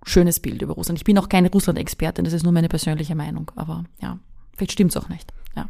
[0.07, 0.99] schönes Bild über Russland.
[0.99, 3.51] Ich bin auch keine Russland-Expertin, das ist nur meine persönliche Meinung.
[3.57, 4.19] Aber ja,
[4.57, 5.33] vielleicht stimmt's auch nicht.
[5.57, 5.69] Ja.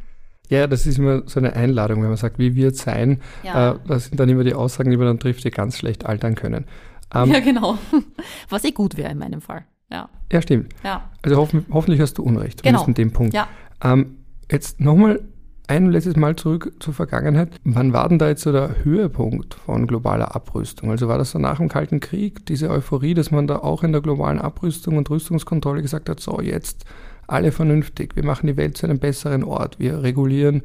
[0.48, 3.20] Ja, das ist immer so eine Einladung, wenn man sagt, wie wird es sein?
[3.42, 3.72] Ja.
[3.72, 6.34] Äh, das sind dann immer die Aussagen, die man dann trifft, die ganz schlecht altern
[6.34, 6.66] können.
[7.14, 7.78] Ähm, ja, genau.
[8.48, 9.64] Was eh gut wäre in meinem Fall.
[9.90, 10.74] Ja, ja stimmt.
[10.84, 11.10] Ja.
[11.22, 12.84] Also hoff hoffentlich hast du Unrecht, genau.
[12.84, 13.34] in dem Punkt.
[13.34, 13.48] Ja.
[13.82, 14.18] Ähm,
[14.50, 15.20] jetzt nochmal
[15.68, 17.50] ein letztes Mal zurück zur Vergangenheit.
[17.64, 20.90] Wann war denn da jetzt so der Höhepunkt von globaler Abrüstung?
[20.90, 23.92] Also war das so nach dem Kalten Krieg, diese Euphorie, dass man da auch in
[23.92, 26.84] der globalen Abrüstung und Rüstungskontrolle gesagt hat, so jetzt
[27.26, 30.62] alle vernünftig, wir machen die Welt zu einem besseren Ort, wir regulieren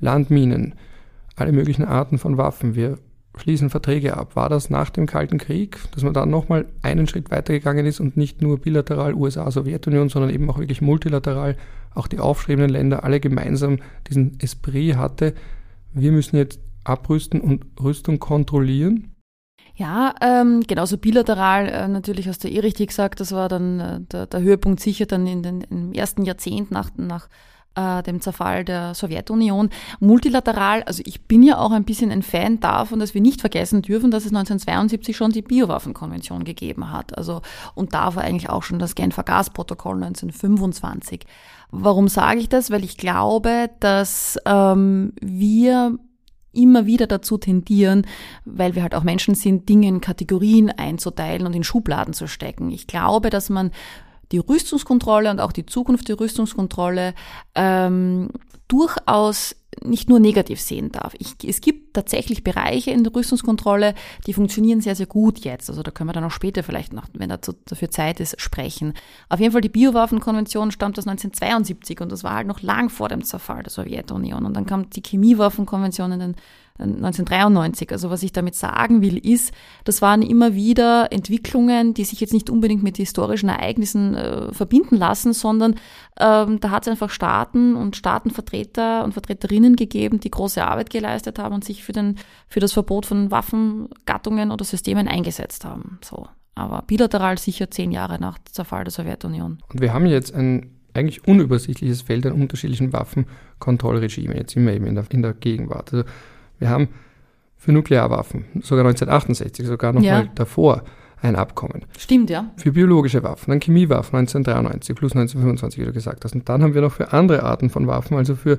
[0.00, 0.74] Landminen,
[1.36, 2.98] alle möglichen Arten von Waffen, wir
[3.36, 4.36] schließen Verträge ab.
[4.36, 8.16] War das nach dem Kalten Krieg, dass man da nochmal einen Schritt weitergegangen ist und
[8.16, 11.56] nicht nur bilateral USA, Sowjetunion, sondern eben auch wirklich multilateral,
[11.94, 13.78] auch die aufschriebenen Länder alle gemeinsam
[14.08, 15.34] diesen Esprit hatte,
[15.92, 19.14] wir müssen jetzt abrüsten und Rüstung kontrollieren?
[19.74, 24.00] Ja, ähm, genauso bilateral, äh, natürlich hast du eh richtig gesagt, das war dann äh,
[24.00, 27.28] der, der, Höhepunkt sicher dann in den, im ersten Jahrzehnt nach, nach
[27.74, 29.70] äh, dem Zerfall der Sowjetunion.
[30.00, 33.82] Multilateral, also ich bin ja auch ein bisschen ein Fan davon, dass wir nicht vergessen
[33.82, 37.16] dürfen, dass es 1972 schon die Biowaffenkonvention gegeben hat.
[37.16, 37.42] Also,
[37.74, 41.24] und da war eigentlich auch schon das Genfer Gasprotokoll 1925.
[41.70, 42.70] Warum sage ich das?
[42.70, 45.98] Weil ich glaube, dass ähm, wir
[46.52, 48.06] immer wieder dazu tendieren,
[48.44, 52.70] weil wir halt auch Menschen sind, Dinge in Kategorien einzuteilen und in Schubladen zu stecken.
[52.70, 53.70] Ich glaube, dass man
[54.32, 57.14] die Rüstungskontrolle und auch die Zukunft der Rüstungskontrolle
[57.54, 58.28] ähm,
[58.68, 61.14] durchaus nicht nur negativ sehen darf.
[61.18, 63.94] Ich, es gibt tatsächlich Bereiche in der Rüstungskontrolle,
[64.26, 65.70] die funktionieren sehr, sehr gut jetzt.
[65.70, 68.94] Also da können wir dann auch später vielleicht noch, wenn dazu, dafür Zeit ist, sprechen.
[69.28, 73.08] Auf jeden Fall die Biowaffenkonvention stammt aus 1972 und das war halt noch lang vor
[73.08, 74.44] dem Zerfall der Sowjetunion.
[74.44, 76.36] Und dann kam die Chemiewaffenkonvention in den
[76.80, 77.92] 1993.
[77.92, 79.52] Also was ich damit sagen will, ist,
[79.84, 84.96] das waren immer wieder Entwicklungen, die sich jetzt nicht unbedingt mit historischen Ereignissen äh, verbinden
[84.96, 85.76] lassen, sondern
[86.18, 91.38] ähm, da hat es einfach Staaten und Staatenvertreter und Vertreterinnen gegeben, die große Arbeit geleistet
[91.38, 92.16] haben und sich für, den,
[92.48, 95.98] für das Verbot von Waffengattungen oder Systemen eingesetzt haben.
[96.02, 96.26] So.
[96.54, 99.58] Aber bilateral sicher zehn Jahre nach Zerfall der Sowjetunion.
[99.72, 104.36] Und wir haben jetzt ein eigentlich unübersichtliches Feld an unterschiedlichen Waffenkontrollregimen.
[104.36, 105.92] Jetzt sind wir eben in der, in der Gegenwart.
[105.92, 106.04] Also
[106.60, 106.88] wir haben
[107.56, 110.18] für Nuklearwaffen, sogar 1968, sogar noch ja.
[110.18, 110.84] mal davor,
[111.22, 111.84] ein Abkommen.
[111.98, 112.50] Stimmt, ja.
[112.56, 116.34] Für biologische Waffen, dann Chemiewaffen 1993 plus 1925, wie du gesagt hast.
[116.34, 118.58] Und dann haben wir noch für andere Arten von Waffen, also für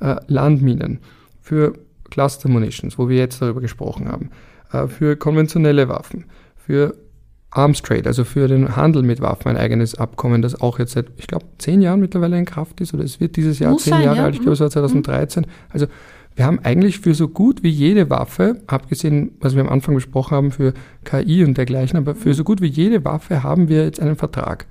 [0.00, 1.00] äh, Landminen,
[1.40, 1.74] für
[2.10, 4.30] Cluster Munitions, wo wir jetzt darüber gesprochen haben,
[4.72, 6.24] äh, für konventionelle Waffen,
[6.56, 6.94] für
[7.50, 11.06] Arms Trade, also für den Handel mit Waffen, ein eigenes Abkommen, das auch jetzt seit,
[11.16, 13.94] ich glaube, zehn Jahren mittlerweile in Kraft ist, oder es wird dieses Jahr Muss zehn
[13.94, 14.24] sein, Jahre ja.
[14.24, 15.42] alt, ich glaube, es war 2013.
[15.42, 15.48] Mhm.
[15.70, 15.86] Also
[16.38, 20.36] wir haben eigentlich für so gut wie jede Waffe, abgesehen, was wir am Anfang besprochen
[20.36, 20.72] haben, für
[21.02, 24.68] KI und dergleichen, aber für so gut wie jede Waffe haben wir jetzt einen Vertrag.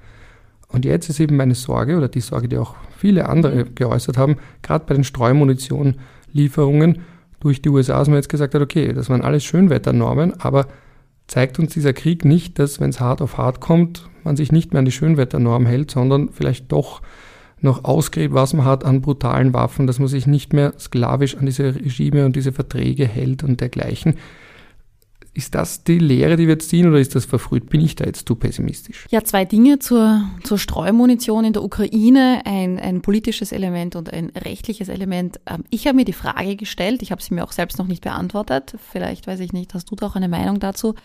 [0.70, 4.38] Und jetzt ist eben meine Sorge, oder die Sorge, die auch viele andere geäußert haben,
[4.62, 7.00] gerade bei den Streumunition-Lieferungen
[7.42, 10.68] durch die USA, dass man jetzt gesagt hat, okay, das waren alles Schönwetternormen, aber
[11.28, 14.72] zeigt uns dieser Krieg nicht, dass, wenn es hart auf hart kommt, man sich nicht
[14.72, 17.02] mehr an die Schönwetternorm hält, sondern vielleicht doch
[17.62, 21.46] noch ausgräbt, was man hat an brutalen Waffen, dass man sich nicht mehr sklavisch an
[21.46, 24.16] diese Regime und diese Verträge hält und dergleichen.
[25.38, 27.70] Ist das die Lehre, die wir jetzt ziehen, oder ist das verfrüht?
[27.70, 29.06] Bin ich da jetzt zu pessimistisch?
[29.12, 34.32] Ja, zwei Dinge zur, zur Streumunition in der Ukraine, ein, ein politisches Element und ein
[34.32, 35.40] rechtliches Element.
[35.46, 38.04] Ähm, ich habe mir die Frage gestellt, ich habe sie mir auch selbst noch nicht
[38.04, 40.96] beantwortet, vielleicht weiß ich nicht, hast du da auch eine Meinung dazu?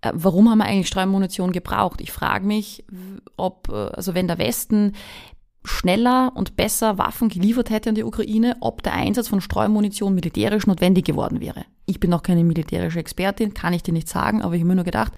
[0.00, 2.00] Äh, warum haben wir eigentlich Streumunition gebraucht?
[2.00, 2.84] Ich frage mich,
[3.36, 4.94] ob, äh, also wenn der Westen
[5.68, 10.66] schneller und besser Waffen geliefert hätte an die Ukraine, ob der Einsatz von Streumunition militärisch
[10.66, 11.64] notwendig geworden wäre.
[11.86, 14.74] Ich bin auch keine militärische Expertin, kann ich dir nicht sagen, aber ich habe mir
[14.76, 15.12] nur gedacht,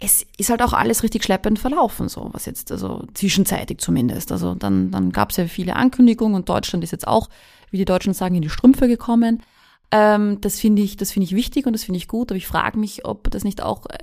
[0.00, 4.32] es ist halt auch alles richtig schleppend verlaufen, so was jetzt, also zwischenzeitig zumindest.
[4.32, 7.28] Also dann, dann gab es ja viele Ankündigungen und Deutschland ist jetzt auch,
[7.70, 9.42] wie die Deutschen sagen, in die Strümpfe gekommen.
[9.90, 12.46] Ähm, das finde ich, das finde ich wichtig und das finde ich gut, aber ich
[12.46, 13.98] frage mich, ob das nicht auch äh,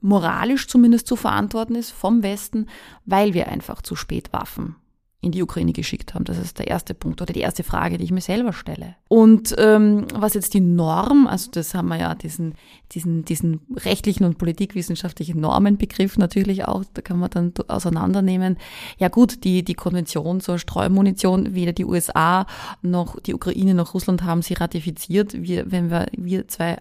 [0.00, 2.66] moralisch zumindest zu verantworten ist vom Westen,
[3.04, 4.76] weil wir einfach zu spät Waffen
[5.20, 6.24] in die Ukraine geschickt haben.
[6.24, 8.94] Das ist der erste Punkt oder die erste Frage, die ich mir selber stelle.
[9.08, 12.54] Und ähm, was jetzt die Norm, also das haben wir ja diesen,
[12.92, 18.58] diesen, diesen rechtlichen und politikwissenschaftlichen Normenbegriff natürlich auch, da kann man dann auseinandernehmen.
[18.98, 22.46] Ja gut, die, die Konvention zur Streumunition, weder die USA
[22.82, 25.32] noch die Ukraine noch Russland haben sie ratifiziert.
[25.34, 26.78] Wir, wenn wir, wir zwei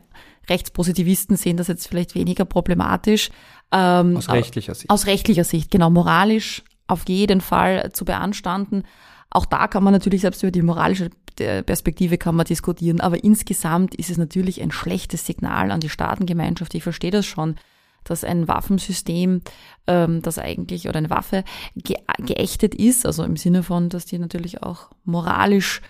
[0.49, 3.29] Rechtspositivisten sehen das jetzt vielleicht weniger problematisch.
[3.71, 4.89] Ähm, aus rechtlicher Sicht.
[4.89, 5.89] Aus rechtlicher Sicht, genau.
[5.89, 8.83] Moralisch auf jeden Fall zu beanstanden.
[9.29, 13.23] Auch da kann man natürlich selbst über die moralische äh, Perspektive kann man diskutieren, aber
[13.23, 16.73] insgesamt ist es natürlich ein schlechtes Signal an die Staatengemeinschaft.
[16.75, 17.55] Ich verstehe das schon,
[18.03, 19.41] dass ein Waffensystem,
[19.85, 21.43] ähm, das eigentlich oder eine Waffe
[21.75, 25.81] ge geächtet ist, also im Sinne von, dass die natürlich auch moralisch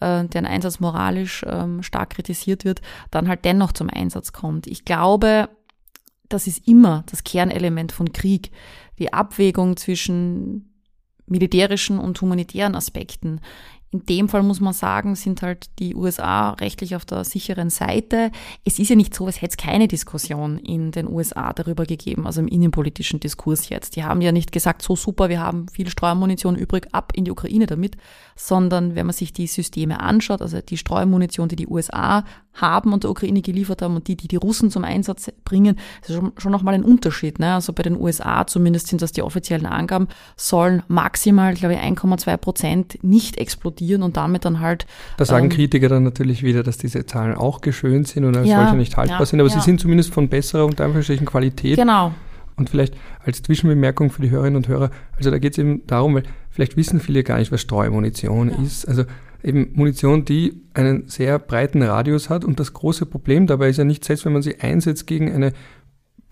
[0.00, 2.80] äh, deren Einsatz moralisch ähm, stark kritisiert wird,
[3.10, 4.66] dann halt dennoch zum Einsatz kommt.
[4.66, 5.48] Ich glaube,
[6.28, 8.50] das ist immer das Kernelement von Krieg,
[8.98, 10.72] die Abwägung zwischen
[11.26, 13.40] militärischen und humanitären Aspekten.
[13.92, 18.32] In dem Fall muss man sagen, sind halt die USA rechtlich auf der sicheren Seite.
[18.64, 22.26] Es ist ja nicht so, als hätte es keine Diskussion in den USA darüber gegeben,
[22.26, 23.94] also im innenpolitischen Diskurs jetzt.
[23.94, 27.30] Die haben ja nicht gesagt, so super, wir haben viel Streumunition übrig, ab in die
[27.30, 27.96] Ukraine damit,
[28.34, 32.24] sondern wenn man sich die Systeme anschaut, also die Streumunition, die die USA
[32.54, 36.14] haben und der Ukraine geliefert haben und die, die die Russen zum Einsatz bringen, ist
[36.14, 37.38] schon, schon nochmal ein Unterschied.
[37.38, 37.54] Ne?
[37.54, 42.36] Also bei den USA, zumindest sind das die offiziellen Angaben, sollen maximal, glaube ich, 1,2
[42.38, 44.86] Prozent nicht explodieren und damit dann halt.
[45.16, 48.48] Da sagen ähm, Kritiker dann natürlich wieder, dass diese Zahlen auch geschönt sind und als
[48.48, 49.54] ja, solche nicht haltbar ja, sind, aber ja.
[49.54, 51.76] sie sind zumindest von besserer und Anführungsstrichen Qualität.
[51.76, 52.12] Genau.
[52.56, 56.14] Und vielleicht als Zwischenbemerkung für die Hörerinnen und Hörer, also da geht es eben darum,
[56.14, 58.88] weil vielleicht wissen viele gar nicht, was Streumunition ist.
[58.88, 59.04] Also
[59.42, 62.44] eben Munition, die einen sehr breiten Radius hat.
[62.44, 65.52] Und das große Problem dabei ist ja nicht, selbst wenn man sie einsetzt gegen eine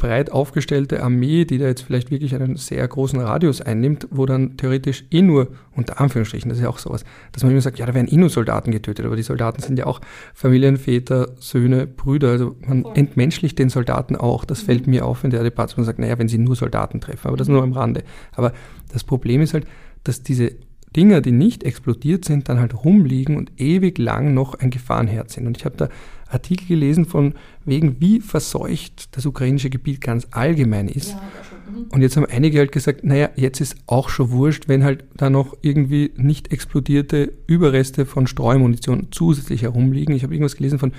[0.05, 4.59] breit aufgestellte Armee, die da jetzt vielleicht wirklich einen sehr großen Radius einnimmt, wo dann
[4.59, 7.86] theoretisch eh nur, unter Anführungsstrichen, das ist ja auch sowas, dass man immer sagt, ja,
[7.86, 10.02] da werden eh nur Soldaten getötet, aber die Soldaten sind ja auch
[10.34, 14.44] Familienväter, Söhne, Brüder, also man entmenschlicht den Soldaten auch.
[14.44, 17.28] Das fällt mir auf in der Debatte, man sagt, naja, wenn sie nur Soldaten treffen,
[17.28, 18.05] aber das nur am Rande.
[18.32, 18.52] Aber
[18.92, 19.66] das Problem ist halt,
[20.05, 20.52] dass diese
[20.94, 25.46] Dinger, die nicht explodiert sind, dann halt rumliegen und ewig lang noch ein Gefahrenherd sind.
[25.46, 25.88] Und ich habe da
[26.35, 31.12] Artikel gelesen von wegen, wie verseucht das ukrainische Gebiet ganz allgemein ist.
[31.12, 31.22] Ja,
[31.70, 31.87] mhm.
[31.91, 35.30] Und jetzt haben einige halt gesagt, naja, jetzt ist auch schon wurscht, wenn halt da
[35.30, 40.14] noch irgendwie nicht explodierte Überreste von Streumunition zusätzlich herumliegen.
[40.14, 40.93] Ich habe irgendwas gelesen von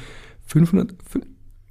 [0.47, 0.95] 500,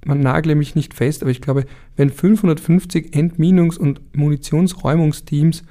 [0.05, 5.63] man nagle mich nicht fest, aber ich glaube, wenn 550 Entminungs- und Munitionsräumungsteams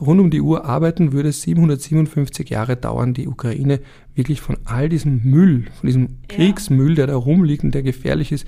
[0.00, 3.80] rund um die Uhr arbeiten, würde es 757 Jahre dauern, die Ukraine
[4.14, 6.18] wirklich von all diesem Müll, von diesem.
[6.28, 8.46] Kriegsmüll, der da rumliegt und der gefährlich ist,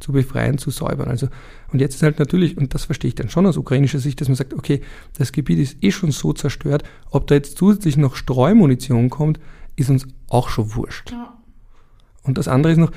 [0.00, 1.08] zu befreien, zu säubern.
[1.08, 1.28] Also,
[1.72, 4.28] und jetzt ist halt natürlich, und das verstehe ich dann schon aus ukrainischer Sicht, dass
[4.28, 4.80] man sagt, okay,
[5.16, 9.40] das Gebiet ist eh schon so zerstört, ob da jetzt zusätzlich noch Streumunition kommt,
[9.74, 11.12] ist uns auch schon wurscht.
[11.12, 11.36] Ja.
[12.22, 12.92] Und das andere ist noch,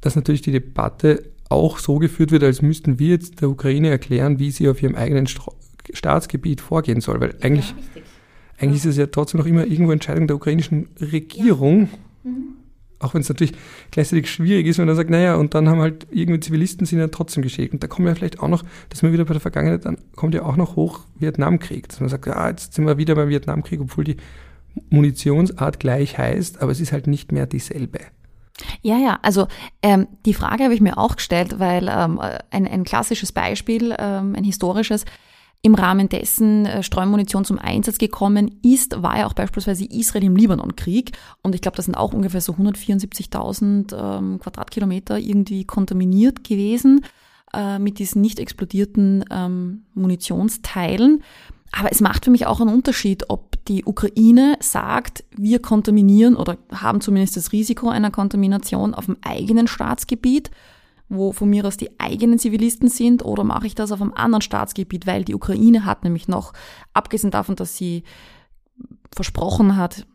[0.00, 4.38] dass natürlich die Debatte auch so geführt wird, als müssten wir jetzt der Ukraine erklären,
[4.38, 5.54] wie sie auf ihrem eigenen Stro
[5.92, 7.20] Staatsgebiet vorgehen soll.
[7.20, 8.02] Weil eigentlich, ja,
[8.58, 11.88] eigentlich ist es ja trotzdem noch immer irgendwo Entscheidung der ukrainischen Regierung.
[12.24, 12.30] Ja.
[12.30, 12.44] Mhm.
[13.02, 13.54] Auch wenn es natürlich
[13.90, 17.08] gleichzeitig schwierig ist, wenn man sagt, naja, und dann haben halt irgendwie Zivilisten sind ja
[17.08, 17.72] trotzdem geschädigt.
[17.72, 20.34] Und da kommen ja vielleicht auch noch, dass man wieder bei der Vergangenheit, dann kommt
[20.34, 21.88] ja auch noch hoch Vietnamkrieg.
[21.88, 24.18] Dass man sagt, ja, jetzt sind wir wieder beim Vietnamkrieg, obwohl die
[24.90, 28.00] Munitionsart gleich heißt, aber es ist halt nicht mehr dieselbe.
[28.82, 29.46] Ja, ja, also
[29.82, 32.20] ähm, die Frage habe ich mir auch gestellt, weil ähm,
[32.50, 35.04] ein, ein klassisches Beispiel, ähm, ein historisches,
[35.62, 40.36] im Rahmen dessen äh, Streumunition zum Einsatz gekommen ist, war ja auch beispielsweise Israel im
[40.36, 41.12] Libanon-Krieg.
[41.42, 47.04] Und ich glaube, das sind auch ungefähr so 174.000 ähm, Quadratkilometer irgendwie kontaminiert gewesen
[47.52, 51.22] äh, mit diesen nicht explodierten ähm, Munitionsteilen.
[51.72, 56.56] Aber es macht für mich auch einen Unterschied, ob die Ukraine sagt, wir kontaminieren oder
[56.72, 60.50] haben zumindest das Risiko einer Kontamination auf dem eigenen Staatsgebiet
[61.10, 64.42] wo von mir aus die eigenen Zivilisten sind, oder mache ich das auf einem anderen
[64.42, 66.52] Staatsgebiet, weil die Ukraine hat nämlich noch,
[66.94, 68.04] abgesehen davon, dass sie
[69.12, 70.06] versprochen hat,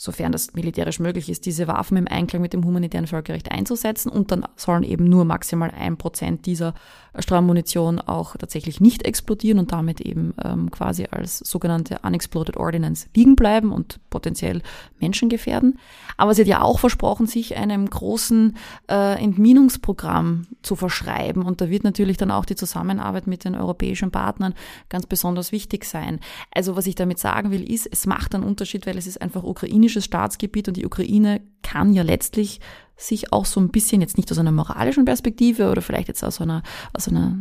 [0.00, 4.30] sofern das militärisch möglich ist, diese Waffen im Einklang mit dem humanitären Völkerrecht einzusetzen und
[4.30, 6.74] dann sollen eben nur maximal ein Prozent dieser
[7.18, 13.34] Strahlenmunition auch tatsächlich nicht explodieren und damit eben ähm, quasi als sogenannte Unexploded Ordinance liegen
[13.34, 14.62] bleiben und potenziell
[15.00, 15.80] Menschen gefährden.
[16.16, 18.56] Aber sie hat ja auch versprochen, sich einem großen
[18.88, 24.12] äh, Entminungsprogramm zu verschreiben und da wird natürlich dann auch die Zusammenarbeit mit den europäischen
[24.12, 24.54] Partnern
[24.90, 26.20] ganz besonders wichtig sein.
[26.54, 29.42] Also was ich damit sagen will, ist, es macht einen Unterschied, weil es ist einfach
[29.42, 32.60] ukrainisch ukrainisches Staatsgebiet und die Ukraine kann ja letztlich
[32.96, 36.40] sich auch so ein bisschen jetzt nicht aus einer moralischen Perspektive oder vielleicht jetzt aus
[36.40, 36.62] einer,
[36.92, 37.36] aus einer,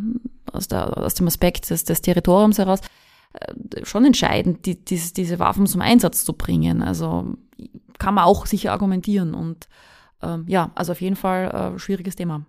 [0.52, 2.80] aus, der, aus dem Aspekt des, des Territoriums heraus,
[3.34, 6.84] äh, schon entscheidend, die, die, diese Waffen zum Einsatz zu bringen.
[6.84, 7.34] Also
[7.98, 9.34] kann man auch sicher argumentieren.
[9.34, 9.68] Und
[10.22, 12.46] ähm, ja, also auf jeden Fall äh, schwieriges Thema.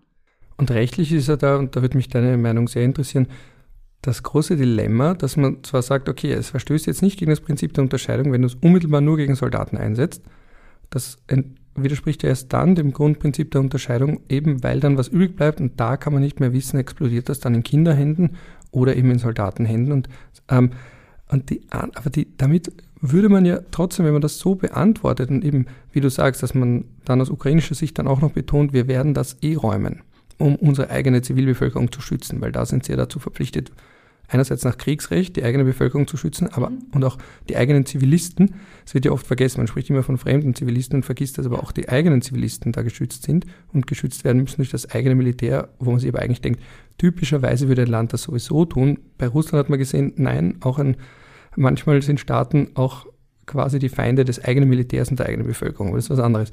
[0.59, 3.28] Und rechtlich ist ja da, und da würde mich deine Meinung sehr interessieren,
[4.03, 7.74] das große Dilemma, dass man zwar sagt, okay, es verstößt jetzt nicht gegen das Prinzip
[7.74, 10.22] der Unterscheidung, wenn du es unmittelbar nur gegen Soldaten einsetzt.
[10.90, 11.18] Das
[11.74, 15.78] widerspricht ja erst dann dem Grundprinzip der Unterscheidung, eben weil dann was übrig bleibt und
[15.80, 18.36] da kann man nicht mehr wissen, explodiert das dann in Kinderhänden
[18.70, 19.92] oder eben in Soldatenhänden.
[19.92, 20.09] Und,
[20.49, 20.70] ähm,
[21.28, 25.44] und die, aber die, damit würde man ja trotzdem, wenn man das so beantwortet und
[25.44, 28.88] eben, wie du sagst, dass man dann aus ukrainischer Sicht dann auch noch betont, wir
[28.88, 30.03] werden das eh räumen,
[30.39, 33.72] um unsere eigene Zivilbevölkerung zu schützen, weil da sind sie ja dazu verpflichtet,
[34.28, 36.78] einerseits nach Kriegsrecht die eigene Bevölkerung zu schützen, aber mhm.
[36.93, 37.18] und auch
[37.49, 38.55] die eigenen Zivilisten.
[38.86, 41.62] Es wird ja oft vergessen, man spricht immer von fremden Zivilisten und vergisst, dass aber
[41.62, 45.70] auch die eigenen Zivilisten da geschützt sind und geschützt werden müssen durch das eigene Militär,
[45.78, 46.61] wo man sich aber eigentlich denkt,
[46.99, 48.99] typischerweise würde ein Land das sowieso tun.
[49.16, 50.97] Bei Russland hat man gesehen, nein, auch ein,
[51.57, 53.07] manchmal sind Staaten auch
[53.47, 56.51] quasi die Feinde des eigenen Militärs und der eigenen Bevölkerung, aber das ist was anderes.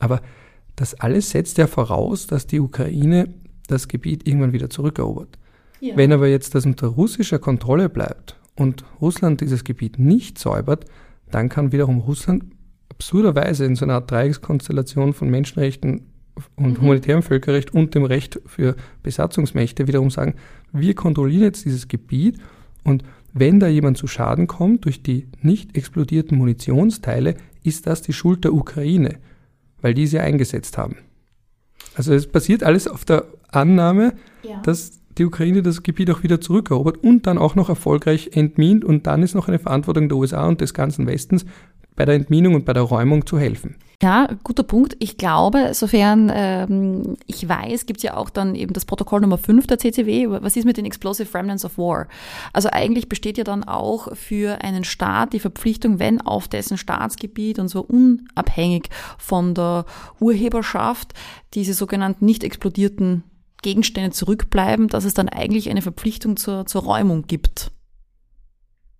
[0.00, 0.20] Aber
[0.76, 3.28] das alles setzt ja voraus, dass die Ukraine
[3.68, 5.38] das Gebiet irgendwann wieder zurückerobert.
[5.80, 5.96] Ja.
[5.96, 10.84] Wenn aber jetzt das unter russischer Kontrolle bleibt und Russland dieses Gebiet nicht säubert,
[11.30, 12.44] dann kann wiederum Russland
[12.88, 16.06] absurderweise in so einer Art Dreieckskonstellation von Menschenrechten
[16.56, 16.82] und mhm.
[16.82, 20.34] humanitärem Völkerrecht und dem Recht für Besatzungsmächte wiederum sagen,
[20.72, 22.38] wir kontrollieren jetzt dieses Gebiet
[22.84, 23.02] und
[23.32, 28.44] wenn da jemand zu Schaden kommt durch die nicht explodierten Munitionsteile, ist das die Schuld
[28.44, 29.18] der Ukraine,
[29.82, 30.96] weil die sie eingesetzt haben.
[31.94, 34.60] Also es basiert alles auf der Annahme, ja.
[34.62, 39.06] dass die Ukraine das Gebiet auch wieder zurückerobert und dann auch noch erfolgreich entmint und
[39.06, 41.44] dann ist noch eine Verantwortung der USA und des ganzen Westens,
[41.96, 43.76] bei der Entminung und bei der Räumung zu helfen.
[44.02, 44.96] Ja, guter Punkt.
[44.98, 49.38] Ich glaube, sofern ähm, ich weiß, gibt es ja auch dann eben das Protokoll Nummer
[49.38, 50.28] 5 der CCW.
[50.28, 52.08] Was ist mit den Explosive Remnants of War?
[52.52, 57.60] Also eigentlich besteht ja dann auch für einen Staat die Verpflichtung, wenn auf dessen Staatsgebiet
[57.60, 58.88] und so unabhängig
[59.18, 59.84] von der
[60.18, 61.12] Urheberschaft
[61.54, 63.22] diese sogenannten nicht explodierten
[63.62, 67.70] Gegenstände zurückbleiben, dass es dann eigentlich eine Verpflichtung zur, zur Räumung gibt.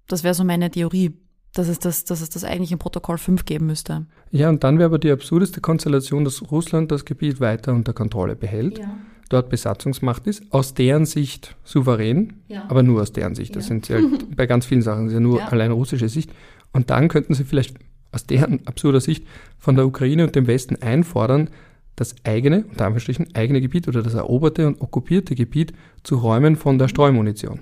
[0.06, 1.18] Das wäre so meine Theorie,
[1.52, 4.06] dass es, das, dass es das eigentlich im Protokoll 5 geben müsste.
[4.30, 8.36] Ja, und dann wäre aber die absurdeste Konstellation, dass Russland das Gebiet weiter unter Kontrolle
[8.36, 8.96] behält, ja.
[9.28, 12.64] dort Besatzungsmacht ist, aus deren Sicht souverän, ja.
[12.68, 13.54] aber nur aus deren Sicht.
[13.54, 13.68] Das ja.
[13.68, 16.30] sind sie halt bei ganz vielen Sachen, ja nur allein russische Sicht.
[16.72, 17.76] Und dann könnten sie vielleicht
[18.12, 19.26] aus deren absurder Sicht
[19.58, 21.50] von der Ukraine und dem Westen einfordern,
[21.96, 26.78] das eigene, unter Anführungsstrichen, eigene Gebiet oder das eroberte und okkupierte Gebiet zu räumen von
[26.78, 27.60] der Streumunition.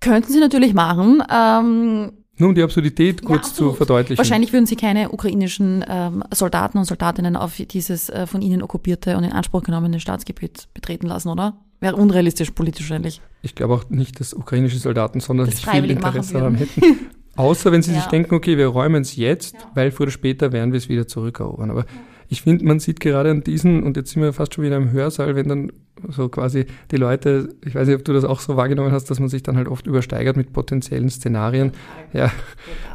[0.00, 1.22] Könnten Sie natürlich machen.
[1.32, 4.18] Ähm, Nur um die Absurdität kurz ja, zu verdeutlichen.
[4.18, 9.16] Wahrscheinlich würden Sie keine ukrainischen ähm, Soldaten und Soldatinnen auf dieses äh, von Ihnen okkupierte
[9.16, 11.58] und in Anspruch genommene Staatsgebiet betreten lassen, oder?
[11.80, 13.20] Wäre unrealistisch politisch wahrscheinlich.
[13.42, 17.10] Ich glaube auch nicht, dass ukrainische Soldaten sonderlich viel Interesse daran hätten.
[17.36, 18.00] Außer wenn sie ja.
[18.00, 19.60] sich denken, okay, wir räumen es jetzt, ja.
[19.74, 21.70] weil früher oder später werden wir es wieder zurückerobern.
[21.70, 21.84] Aber
[22.32, 24.90] ich finde, man sieht gerade an diesen, und jetzt sind wir fast schon wieder im
[24.90, 25.72] Hörsaal, wenn dann
[26.08, 29.20] so quasi die Leute, ich weiß nicht, ob du das auch so wahrgenommen hast, dass
[29.20, 31.72] man sich dann halt oft übersteigert mit potenziellen Szenarien.
[32.14, 32.32] Ja,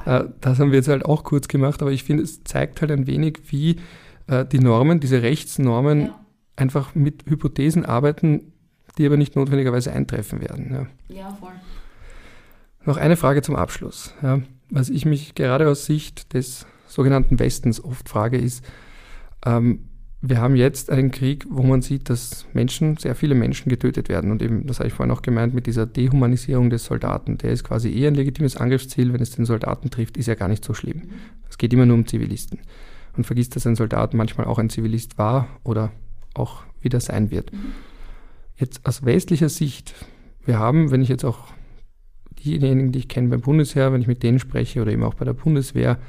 [0.07, 2.89] äh, das haben wir jetzt halt auch kurz gemacht, aber ich finde, es zeigt halt
[2.89, 3.75] ein wenig, wie
[4.25, 6.19] äh, die Normen, diese Rechtsnormen ja.
[6.55, 8.53] einfach mit Hypothesen arbeiten,
[8.97, 10.89] die aber nicht notwendigerweise eintreffen werden.
[11.09, 11.53] Ja, ja voll.
[12.85, 14.15] Noch eine Frage zum Abschluss.
[14.71, 18.63] Was ich mich gerade aus Sicht des sogenannten Westens oft frage, ist,
[19.47, 19.79] ähm,
[20.21, 24.31] wir haben jetzt einen Krieg, wo man sieht, dass Menschen, sehr viele Menschen getötet werden.
[24.31, 27.37] Und eben, das habe ich vorhin auch gemeint, mit dieser Dehumanisierung des Soldaten.
[27.37, 29.13] Der ist quasi eher ein legitimes Angriffsziel.
[29.13, 31.03] Wenn es den Soldaten trifft, ist ja gar nicht so schlimm.
[31.49, 32.59] Es geht immer nur um Zivilisten.
[33.15, 35.91] Und vergisst, dass ein Soldat manchmal auch ein Zivilist war oder
[36.33, 37.51] auch wieder sein wird.
[38.55, 39.93] Jetzt aus westlicher Sicht,
[40.45, 41.53] wir haben, wenn ich jetzt auch
[42.43, 45.25] diejenigen, die ich kenne beim Bundesheer, wenn ich mit denen spreche oder eben auch bei
[45.25, 45.99] der Bundeswehr,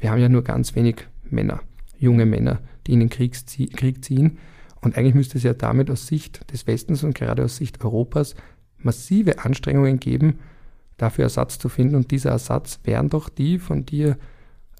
[0.00, 1.60] wir haben ja nur ganz wenig Männer,
[1.98, 3.36] junge Männer, die in den Krieg,
[3.76, 4.38] Krieg ziehen.
[4.80, 8.34] Und eigentlich müsste es ja damit aus Sicht des Westens und gerade aus Sicht Europas
[8.78, 10.40] massive Anstrengungen geben,
[10.96, 11.96] dafür Ersatz zu finden.
[11.96, 14.18] Und dieser Ersatz wären doch die von dir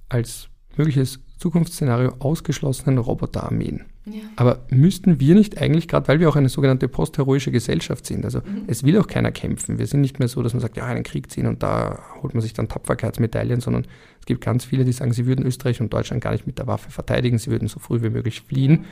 [0.08, 3.84] als mögliches Zukunftsszenario ausgeschlossenen Roboterarmeen.
[4.06, 4.20] Ja.
[4.36, 8.40] Aber müssten wir nicht eigentlich, gerade weil wir auch eine sogenannte postheroische Gesellschaft sind, also
[8.40, 8.64] mhm.
[8.66, 9.78] es will auch keiner kämpfen.
[9.78, 12.34] Wir sind nicht mehr so, dass man sagt, ja, einen Krieg ziehen und da holt
[12.34, 13.86] man sich dann Tapferkeitsmedaillen, sondern
[14.20, 16.66] es gibt ganz viele, die sagen, sie würden Österreich und Deutschland gar nicht mit der
[16.66, 18.84] Waffe verteidigen, sie würden so früh wie möglich fliehen.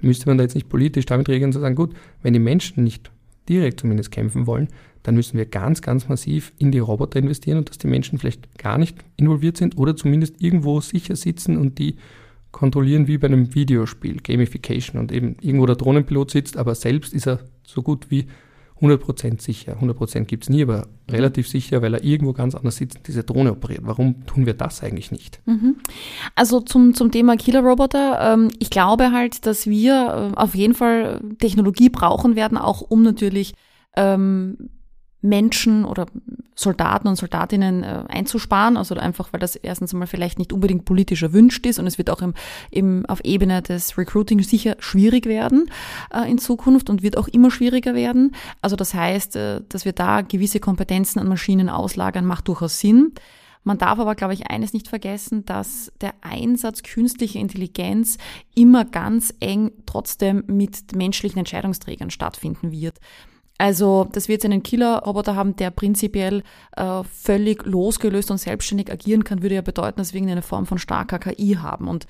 [0.00, 3.10] Müsste man da jetzt nicht politisch damit regeln, zu sagen, gut, wenn die Menschen nicht
[3.48, 4.68] direkt zumindest kämpfen wollen,
[5.02, 8.58] dann müssen wir ganz, ganz massiv in die Roboter investieren und dass die Menschen vielleicht
[8.58, 11.96] gar nicht involviert sind oder zumindest irgendwo sicher sitzen und die
[12.52, 17.26] kontrollieren wie bei einem Videospiel, Gamification und eben irgendwo der Drohnenpilot sitzt, aber selbst ist
[17.26, 18.26] er so gut wie
[18.80, 19.76] 100% sicher.
[19.80, 23.52] 100% gibt's nie, aber relativ sicher, weil er irgendwo ganz anders sitzt und diese Drohne
[23.52, 23.80] operiert.
[23.82, 25.40] Warum tun wir das eigentlich nicht?
[25.46, 25.76] Mhm.
[26.34, 28.34] Also zum, zum Thema Killer-Roboter.
[28.34, 33.02] Ähm, ich glaube halt, dass wir äh, auf jeden Fall Technologie brauchen werden, auch um
[33.02, 33.54] natürlich
[33.96, 34.70] ähm,
[35.20, 36.06] Menschen oder
[36.54, 38.76] Soldaten und Soldatinnen äh, einzusparen.
[38.76, 42.10] Also einfach, weil das erstens einmal vielleicht nicht unbedingt politisch erwünscht ist und es wird
[42.10, 42.34] auch im,
[42.70, 45.70] im, auf Ebene des Recruiting sicher schwierig werden
[46.12, 48.34] äh, in Zukunft und wird auch immer schwieriger werden.
[48.62, 53.12] Also das heißt, äh, dass wir da gewisse Kompetenzen an Maschinen auslagern, macht durchaus Sinn.
[53.64, 58.16] Man darf aber, glaube ich, eines nicht vergessen, dass der Einsatz künstlicher Intelligenz
[58.54, 62.98] immer ganz eng trotzdem mit menschlichen Entscheidungsträgern stattfinden wird.
[63.60, 66.44] Also, dass wir jetzt einen Killer-Roboter haben, der prinzipiell
[66.76, 70.78] äh, völlig losgelöst und selbstständig agieren kann, würde ja bedeuten, dass wir eine Form von
[70.78, 71.88] starker KI haben.
[71.88, 72.06] Und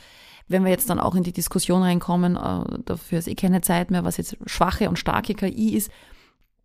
[0.46, 3.90] wenn wir jetzt dann auch in die Diskussion reinkommen, äh, dafür ist eh keine Zeit
[3.90, 5.90] mehr, was jetzt schwache und starke KI ist.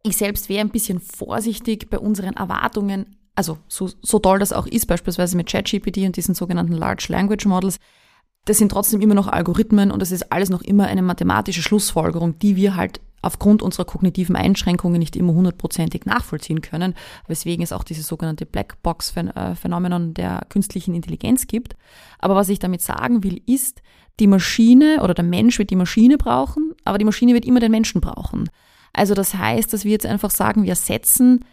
[0.04, 4.68] Ich selbst wäre ein bisschen vorsichtig bei unseren Erwartungen, also so, so toll das auch
[4.68, 7.78] ist, beispielsweise mit ChatGPT und diesen sogenannten Large Language Models,
[8.44, 12.38] das sind trotzdem immer noch Algorithmen und das ist alles noch immer eine mathematische Schlussfolgerung,
[12.40, 16.94] die wir halt aufgrund unserer kognitiven Einschränkungen nicht immer hundertprozentig nachvollziehen können,
[17.28, 21.76] weswegen es auch dieses sogenannte Blackbox-Phänomenon der künstlichen Intelligenz gibt.
[22.20, 23.82] Aber was ich damit sagen will, ist,
[24.20, 27.72] die Maschine oder der Mensch wird die Maschine brauchen, aber die Maschine wird immer den
[27.72, 28.50] Menschen brauchen.
[28.92, 31.46] Also das heißt, dass wir jetzt einfach sagen, wir ersetzen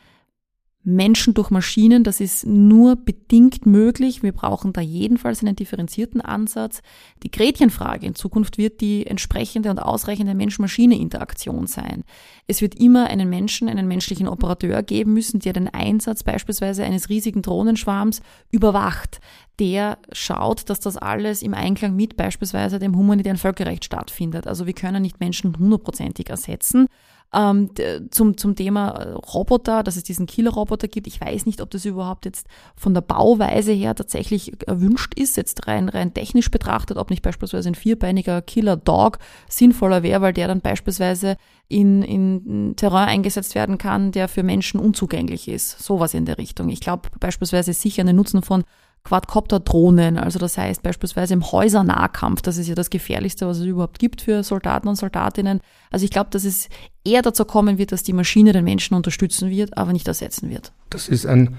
[0.82, 4.22] Menschen durch Maschinen, das ist nur bedingt möglich.
[4.22, 6.80] Wir brauchen da jedenfalls einen differenzierten Ansatz.
[7.22, 12.02] Die Gretchenfrage in Zukunft wird die entsprechende und ausreichende Mensch-Maschine-Interaktion sein.
[12.46, 17.10] Es wird immer einen Menschen, einen menschlichen Operateur geben müssen, der den Einsatz beispielsweise eines
[17.10, 19.20] riesigen Drohnenschwarms überwacht,
[19.58, 24.46] der schaut, dass das alles im Einklang mit beispielsweise dem humanitären Völkerrecht stattfindet.
[24.46, 26.86] Also wir können nicht Menschen hundertprozentig ersetzen.
[27.32, 27.70] Ähm,
[28.10, 31.06] zum, zum Thema äh, Roboter, dass es diesen Killer-Roboter gibt.
[31.06, 35.68] Ich weiß nicht, ob das überhaupt jetzt von der Bauweise her tatsächlich erwünscht ist, jetzt
[35.68, 39.18] rein, rein technisch betrachtet, ob nicht beispielsweise ein vierbeiniger Killer-Dog
[39.48, 41.36] sinnvoller wäre, weil der dann beispielsweise
[41.68, 45.78] in, in Terrain eingesetzt werden kann, der für Menschen unzugänglich ist.
[45.78, 46.68] Sowas in der Richtung.
[46.68, 48.64] Ich glaube beispielsweise sicher einen Nutzen von
[49.04, 53.98] Quadcopter-Drohnen, also das heißt beispielsweise im Häusernahkampf, das ist ja das Gefährlichste, was es überhaupt
[53.98, 55.60] gibt für Soldaten und Soldatinnen.
[55.90, 56.68] Also ich glaube, dass es
[57.04, 60.72] eher dazu kommen wird, dass die Maschine den Menschen unterstützen wird, aber nicht ersetzen wird.
[60.90, 61.56] Das ist ein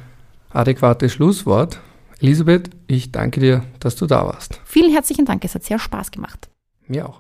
[0.51, 1.79] adäquates Schlusswort.
[2.19, 4.61] Elisabeth, ich danke dir, dass du da warst.
[4.63, 6.49] Vielen herzlichen Dank, es hat sehr Spaß gemacht.
[6.87, 7.19] Mir auch.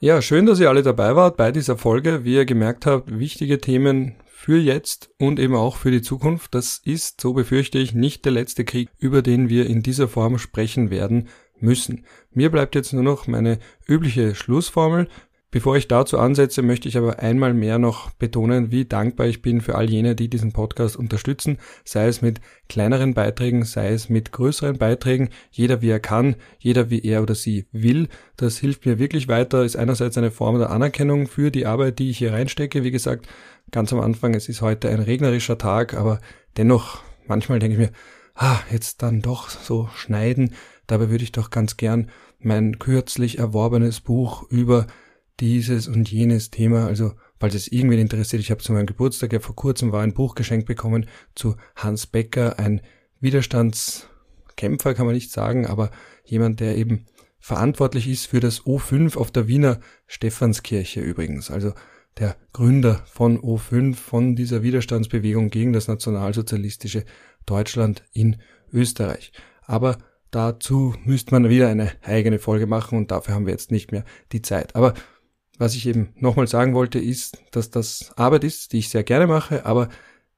[0.00, 2.24] Ja, schön, dass ihr alle dabei wart bei dieser Folge.
[2.24, 6.52] Wie ihr gemerkt habt, wichtige Themen für jetzt und eben auch für die Zukunft.
[6.52, 10.36] Das ist, so befürchte ich, nicht der letzte Krieg, über den wir in dieser Form
[10.36, 11.28] sprechen werden
[11.60, 12.04] müssen.
[12.32, 15.08] Mir bleibt jetzt nur noch meine übliche Schlussformel.
[15.52, 19.60] Bevor ich dazu ansetze, möchte ich aber einmal mehr noch betonen, wie dankbar ich bin
[19.60, 22.40] für all jene, die diesen Podcast unterstützen, sei es mit
[22.70, 27.34] kleineren Beiträgen, sei es mit größeren Beiträgen, jeder wie er kann, jeder wie er oder
[27.34, 28.08] sie will.
[28.38, 32.08] Das hilft mir wirklich weiter, ist einerseits eine Form der Anerkennung für die Arbeit, die
[32.08, 32.82] ich hier reinstecke.
[32.82, 33.28] Wie gesagt,
[33.70, 36.20] ganz am Anfang, es ist heute ein regnerischer Tag, aber
[36.56, 37.94] dennoch, manchmal denke ich mir,
[38.34, 40.54] ah, jetzt dann doch so schneiden.
[40.86, 44.86] Dabei würde ich doch ganz gern mein kürzlich erworbenes Buch über
[45.40, 49.40] dieses und jenes Thema, also falls es irgendwen interessiert, ich habe zu meinem Geburtstag ja
[49.40, 52.80] vor kurzem war ein Buch geschenkt bekommen zu Hans Becker, ein
[53.20, 55.90] Widerstandskämpfer kann man nicht sagen, aber
[56.24, 57.06] jemand, der eben
[57.38, 61.50] verantwortlich ist für das O5 auf der Wiener Stephanskirche übrigens.
[61.50, 61.72] Also
[62.18, 67.04] der Gründer von O5, von dieser Widerstandsbewegung gegen das nationalsozialistische
[67.46, 68.40] Deutschland in
[68.72, 69.32] Österreich.
[69.62, 69.98] Aber
[70.30, 74.04] dazu müsste man wieder eine eigene Folge machen und dafür haben wir jetzt nicht mehr
[74.32, 74.76] die Zeit.
[74.76, 74.94] Aber
[75.58, 79.26] was ich eben nochmal sagen wollte, ist, dass das Arbeit ist, die ich sehr gerne
[79.26, 79.88] mache, aber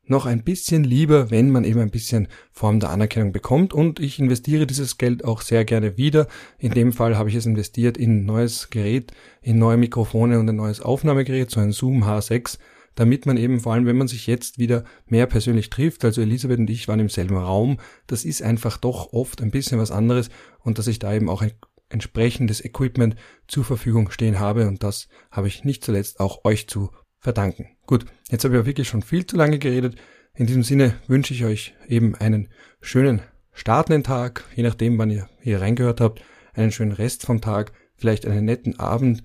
[0.06, 4.18] noch ein bisschen lieber, wenn man eben ein bisschen Form der Anerkennung bekommt und ich
[4.18, 6.26] investiere dieses Geld auch sehr gerne wieder.
[6.58, 10.48] In dem Fall habe ich es investiert in ein neues Gerät, in neue Mikrofone und
[10.48, 12.58] ein neues Aufnahmegerät, so ein Zoom H6,
[12.94, 16.58] damit man eben vor allem, wenn man sich jetzt wieder mehr persönlich trifft, also Elisabeth
[16.58, 20.28] und ich waren im selben Raum, das ist einfach doch oft ein bisschen was anderes
[20.60, 21.52] und dass ich da eben auch ein
[21.94, 23.16] entsprechendes Equipment
[23.48, 27.68] zur Verfügung stehen habe und das habe ich nicht zuletzt auch euch zu verdanken.
[27.86, 29.96] Gut, jetzt habe ich auch wirklich schon viel zu lange geredet.
[30.34, 32.48] In diesem Sinne wünsche ich euch eben einen
[32.80, 33.22] schönen
[33.52, 36.22] startenden Tag, je nachdem, wann ihr hier reingehört habt,
[36.52, 39.22] einen schönen Rest vom Tag, vielleicht einen netten Abend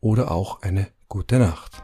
[0.00, 1.82] oder auch eine gute Nacht.